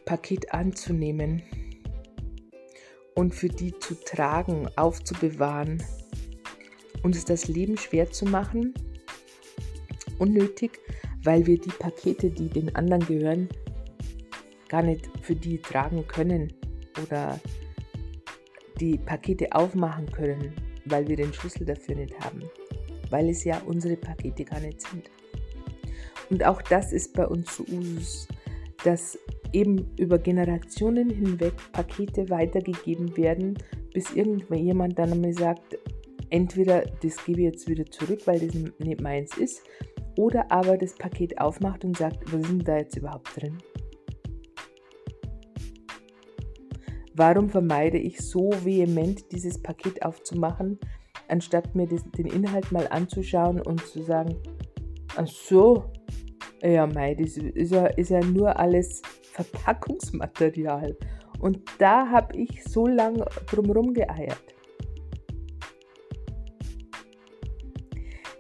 Paket 0.06 0.54
anzunehmen 0.54 1.42
und 3.16 3.34
für 3.34 3.50
die 3.50 3.78
zu 3.80 3.96
tragen, 3.96 4.68
aufzubewahren, 4.76 5.82
uns 7.04 7.24
das 7.26 7.48
Leben 7.48 7.78
schwer 7.78 8.12
zu 8.12 8.26
machen, 8.26 8.74
unnötig, 10.20 10.80
weil 11.24 11.46
wir 11.46 11.60
die 11.60 11.72
Pakete, 11.72 12.30
die 12.30 12.50
den 12.50 12.76
anderen 12.76 13.06
gehören, 13.06 13.50
gar 14.68 14.84
nicht 14.84 15.10
für 15.22 15.36
die 15.36 15.60
tragen 15.60 16.06
können 16.08 16.52
oder 17.02 17.40
die 18.80 18.98
Pakete 18.98 19.54
aufmachen 19.54 20.12
können, 20.12 20.54
weil 20.86 21.08
wir 21.08 21.16
den 21.16 21.34
Schlüssel 21.34 21.66
dafür 21.66 21.96
nicht 21.96 22.20
haben, 22.20 22.42
weil 23.10 23.30
es 23.30 23.44
ja 23.44 23.62
unsere 23.66 23.96
Pakete 23.96 24.46
gar 24.46 24.60
nicht 24.60 24.82
sind. 24.82 25.10
Und 26.30 26.46
auch 26.46 26.62
das 26.62 26.94
ist 26.94 27.14
bei 27.14 27.28
uns 27.28 27.58
so 27.58 27.64
Usus, 27.64 28.28
dass 28.84 29.18
eben 29.52 29.94
über 29.98 30.18
Generationen 30.18 31.10
hinweg 31.10 31.54
Pakete 31.72 32.30
weitergegeben 32.30 33.16
werden, 33.16 33.58
bis 33.94 34.12
irgendjemand 34.14 34.98
dann 34.98 35.12
einmal 35.12 35.34
sagt, 35.34 35.78
entweder 36.30 36.82
das 37.02 37.24
gebe 37.24 37.42
ich 37.42 37.46
jetzt 37.46 37.70
wieder 37.70 37.86
zurück, 37.86 38.22
weil 38.26 38.40
das 38.40 38.56
nicht 38.56 39.02
meins 39.02 39.38
ist, 39.38 39.62
oder 40.18 40.52
aber 40.52 40.78
das 40.78 40.96
Paket 40.96 41.40
aufmacht 41.40 41.86
und 41.86 41.98
sagt, 41.98 42.32
was 42.32 42.42
denn 42.42 42.60
da 42.60 42.78
jetzt 42.78 42.98
überhaupt 42.98 43.40
drin? 43.40 43.58
Warum 47.16 47.50
vermeide 47.50 48.00
ich 48.00 48.20
so 48.20 48.52
vehement, 48.64 49.32
dieses 49.32 49.62
Paket 49.62 50.04
aufzumachen, 50.04 50.80
anstatt 51.28 51.76
mir 51.76 51.88
den 51.88 52.26
Inhalt 52.26 52.72
mal 52.72 52.88
anzuschauen 52.90 53.62
und 53.62 53.86
zu 53.86 54.04
sagen, 54.04 54.36
ach 55.16 55.28
so, 55.28 55.86
ja, 56.62 56.88
mei, 56.88 57.16
das 57.16 57.38
ist 57.38 57.72
ja, 57.72 57.88
ist 57.88 58.10
ja 58.10 58.24
nur 58.24 58.58
alles 58.58 59.02
Verpackungsmaterial. 59.34 60.96
Und 61.40 61.60
da 61.78 62.10
habe 62.10 62.38
ich 62.38 62.64
so 62.64 62.88
lange 62.88 63.26
drumherum 63.48 63.94
geeiert. 63.94 64.42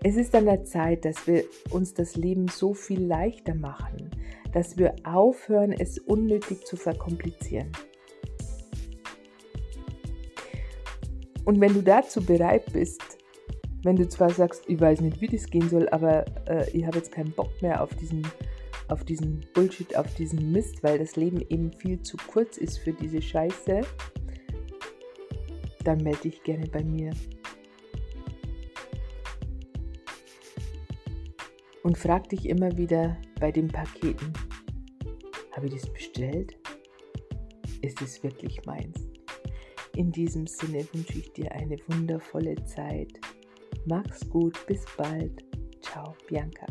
Es 0.06 0.18
ist 0.18 0.36
an 0.36 0.46
der 0.46 0.64
Zeit, 0.66 1.06
dass 1.06 1.28
wir 1.28 1.44
uns 1.70 1.94
das 1.94 2.16
Leben 2.16 2.48
so 2.50 2.74
viel 2.74 3.06
leichter 3.06 3.56
machen, 3.56 4.12
dass 4.52 4.78
wir 4.78 4.96
aufhören, 5.04 5.72
es 5.72 5.98
unnötig 5.98 6.66
zu 6.66 6.76
verkomplizieren. 6.76 7.72
Und 11.46 11.60
wenn 11.60 11.74
du 11.74 11.82
dazu 11.82 12.24
bereit 12.24 12.72
bist, 12.72 13.02
wenn 13.84 13.98
du 13.98 14.08
zwar 14.08 14.30
sagst, 14.30 14.64
ich 14.68 14.80
weiß 14.80 15.02
nicht, 15.02 15.20
wie 15.20 15.28
das 15.28 15.48
gehen 15.48 15.70
soll, 15.70 15.90
aber 15.90 16.26
äh, 16.48 16.70
ich 16.72 16.86
habe 16.86 16.98
jetzt 16.98 17.12
keinen 17.12 17.32
Bock 17.32 17.50
mehr 17.62 17.84
auf 17.84 17.94
diesen, 17.96 18.26
auf 18.88 19.04
diesen 19.04 19.46
Bullshit, 19.54 19.96
auf 19.98 20.14
diesen 20.16 20.52
Mist, 20.52 20.84
weil 20.84 21.00
das 21.00 21.18
Leben 21.18 21.42
eben 21.50 21.72
viel 21.74 22.02
zu 22.02 22.16
kurz 22.28 22.58
ist 22.58 22.78
für 22.80 22.94
diese 22.94 23.22
Scheiße, 23.22 23.82
dann 25.84 25.98
melde 26.02 26.22
dich 26.22 26.44
gerne 26.44 26.66
bei 26.68 26.84
mir. 26.84 27.12
Und 31.84 31.98
frag 31.98 32.30
dich 32.30 32.48
immer 32.48 32.78
wieder 32.78 33.18
bei 33.42 33.52
den 33.52 33.68
Paketen, 33.68 34.32
habe 35.52 35.68
ich 35.68 35.74
das 35.74 35.92
bestellt? 35.92 36.56
Ist 37.82 38.02
es 38.02 38.24
wirklich 38.24 38.66
meins? 38.66 39.13
In 39.96 40.12
diesem 40.12 40.48
Sinne 40.48 40.88
wünsche 40.92 41.20
ich 41.20 41.32
dir 41.34 41.52
eine 41.52 41.78
wundervolle 41.88 42.56
Zeit. 42.66 43.20
Mach's 43.86 44.28
gut, 44.30 44.58
bis 44.66 44.86
bald. 44.98 45.44
Ciao, 45.82 46.16
Bianca. 46.28 46.66